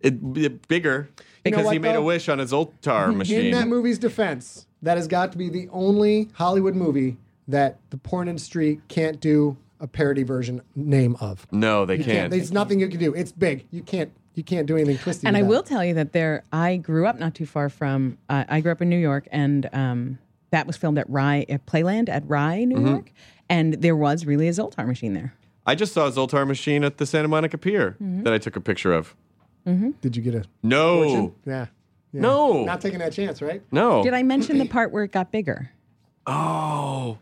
[0.00, 1.08] It, it- bigger
[1.44, 3.46] You know because he what, made a wish on his Zoltar machine.
[3.46, 7.16] In that movie's defense, that has got to be the only Hollywood movie
[7.48, 11.46] that the porn industry can't do a parody version name of.
[11.52, 12.30] no, they You can't.
[12.30, 13.14] There's nothing you can do.
[13.14, 13.64] It's big.
[13.70, 14.10] You can't.
[14.34, 15.26] You can't do anything twisty.
[15.26, 15.48] And I that.
[15.48, 18.70] will tell you that there, I grew up not too far from, uh, I grew
[18.70, 20.18] up in New York, and um,
[20.50, 22.86] that was filmed at Rye, at Playland at Rye, New Mm-hmm.
[22.86, 23.12] York.
[23.48, 25.34] And there was really a Zoltar machine there.
[25.68, 28.22] I just saw a Zoltar machine at the Santa Monica Pier Mm-hmm.
[28.22, 29.14] that I took a picture of.
[29.66, 30.44] Did you get a?
[30.62, 31.04] No.
[31.04, 31.34] fortune?
[31.44, 31.66] Yeah.
[32.12, 32.20] Yeah.
[32.22, 32.64] No.
[32.64, 33.62] Not taking that chance, right?
[33.70, 34.02] No.
[34.02, 35.70] Did I mention the part where it got bigger?
[36.26, 37.18] Oh.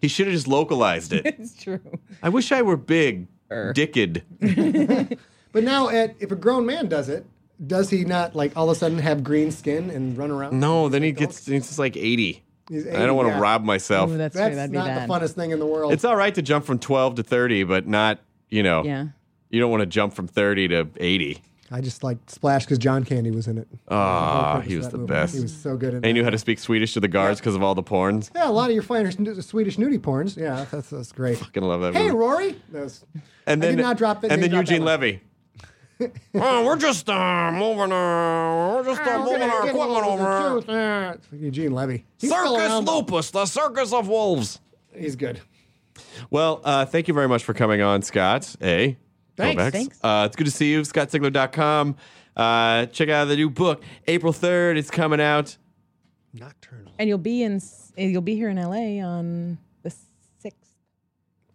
[0.00, 1.26] he should have just localized it.
[1.40, 1.80] It's true.
[2.22, 3.26] I wish I were big.
[3.74, 4.20] Dicked.
[5.52, 7.26] But now, Ed, if a grown man does it,
[7.66, 10.58] does he not like all of a sudden have green skin and run around?
[10.58, 12.42] No, then he gets he's just like 80.
[12.68, 13.40] He's I don't want to yeah.
[13.40, 14.10] rob myself.
[14.10, 14.56] Ooh, that's, That's true.
[14.56, 15.08] That'd be not bad.
[15.08, 15.92] the funnest thing in the world.
[15.92, 19.06] it's all right to jump from 12 to 30, but not, you know, yeah.
[19.50, 21.42] you don't want to jump from 30 to 80.
[21.74, 23.66] I just like Splash because John Candy was in it.
[23.88, 25.08] Ah, he was the movie.
[25.10, 25.34] best.
[25.34, 26.14] He was so good in And he that.
[26.14, 28.30] knew how to speak Swedish to the guards because of all the porns.
[28.34, 30.36] Yeah, a lot of your finders Swedish nudie porns.
[30.36, 31.38] Yeah, that's that's great.
[31.38, 32.16] Fucking love that Hey, movie.
[32.16, 32.62] Rory.
[32.72, 33.04] That was-
[33.46, 35.00] and I then did not drop that- And then didn't Eugene one.
[35.00, 35.20] Levy.
[36.34, 37.92] Oh, we're just uh, moving.
[37.92, 40.50] Uh, we're just uh, moving gonna our equipment over.
[40.50, 40.64] truth.
[40.68, 42.04] Ah, it's Eugene Levy.
[42.18, 42.84] He's still Circus around.
[42.86, 44.60] Lupus, the circus of wolves.
[44.94, 45.40] He's good.
[46.30, 48.54] Well, uh, thank you very much for coming on, Scott.
[48.62, 48.96] A.
[49.36, 49.62] Thanks.
[49.62, 49.72] Kovacs.
[49.72, 49.98] Thanks.
[50.02, 51.96] Uh, it's good to see you, scottsigler.com.
[52.36, 54.76] Uh, check out the new book, April 3rd.
[54.76, 55.56] It's coming out.
[56.34, 56.92] Nocturnal.
[56.98, 57.60] And you'll be in,
[57.96, 60.52] you'll be here in LA on the 6th.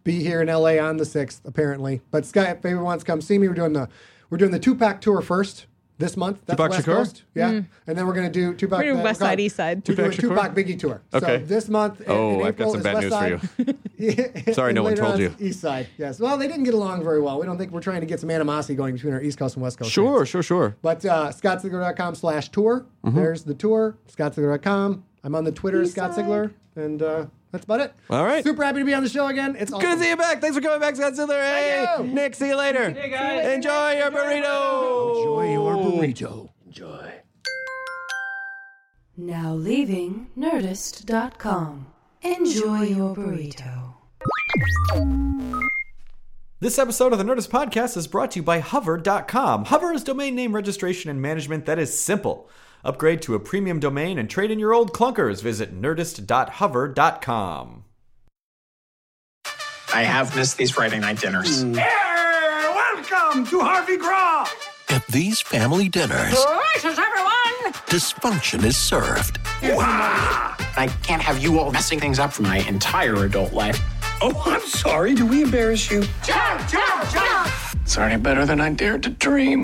[0.03, 2.01] Be here in LA on the sixth, apparently.
[2.11, 3.89] But Scott, if anyone wants to come see me, we're doing the
[4.29, 5.65] we're doing the Tupac tour first
[5.99, 6.41] this month.
[6.45, 6.95] That's Tupac West Shakur?
[6.97, 7.23] Coast.
[7.33, 7.49] Yeah.
[7.49, 7.67] And
[7.97, 8.79] then we're gonna do Tupac.
[8.79, 9.87] We're doing uh, West Side, East Side.
[9.87, 10.35] We're doing Tupac Shakur?
[10.51, 11.01] Tupac Biggie tour.
[11.13, 11.39] Okay.
[11.39, 12.01] So this month.
[12.01, 14.53] in- Oh, in I've got some bad West news for you.
[14.53, 15.33] Sorry, no one told you.
[15.39, 15.87] East Side.
[15.97, 16.19] Yes.
[16.19, 17.39] Well, they didn't get along very well.
[17.39, 19.63] We don't think we're trying to get some animosity going between our East Coast and
[19.63, 19.91] West Coast.
[19.91, 20.29] Sure, fans.
[20.29, 20.75] sure, sure.
[20.83, 22.85] But uh, scottsigler.com slash tour.
[23.05, 23.15] Mm-hmm.
[23.17, 23.97] There's the tour.
[24.15, 25.03] Scottsigler.com.
[25.23, 26.53] I'm on the Twitter as Scott Sigler.
[26.75, 27.93] And uh, that's about it.
[28.09, 28.43] All right.
[28.43, 29.55] Super happy to be on the show again.
[29.57, 30.41] It's Good to see you back.
[30.41, 31.41] Thanks for coming back, Scott Sigler.
[31.41, 32.03] Hey, you.
[32.03, 32.91] Nick, see you later.
[32.91, 33.47] Hey, guys.
[33.47, 35.17] Enjoy your burrito.
[35.17, 36.49] Enjoy your burrito.
[36.65, 37.13] Enjoy.
[39.15, 41.87] Now leaving Nerdist.com.
[42.21, 43.93] Enjoy your burrito.
[46.59, 49.65] This episode of the Nerdist Podcast is brought to you by Hover.com.
[49.65, 52.49] Hover is domain name registration and management that is simple.
[52.83, 55.41] Upgrade to a premium domain and trade in your old clunkers.
[55.41, 57.83] Visit nerdist.hover.com.
[59.93, 61.63] I have missed these Friday night dinners.
[61.63, 61.77] Mm.
[61.77, 64.45] Hey, welcome to Harvey Graw.
[64.89, 67.73] At these family dinners, Gracious, everyone!
[67.87, 69.39] dysfunction is served.
[69.63, 73.79] I can't have you all messing things up for my entire adult life.
[74.21, 75.13] Oh, I'm sorry.
[75.15, 76.01] Do we embarrass you?
[76.23, 77.51] Jump, jump, jump!
[77.81, 79.63] It's already better than I dared to dream.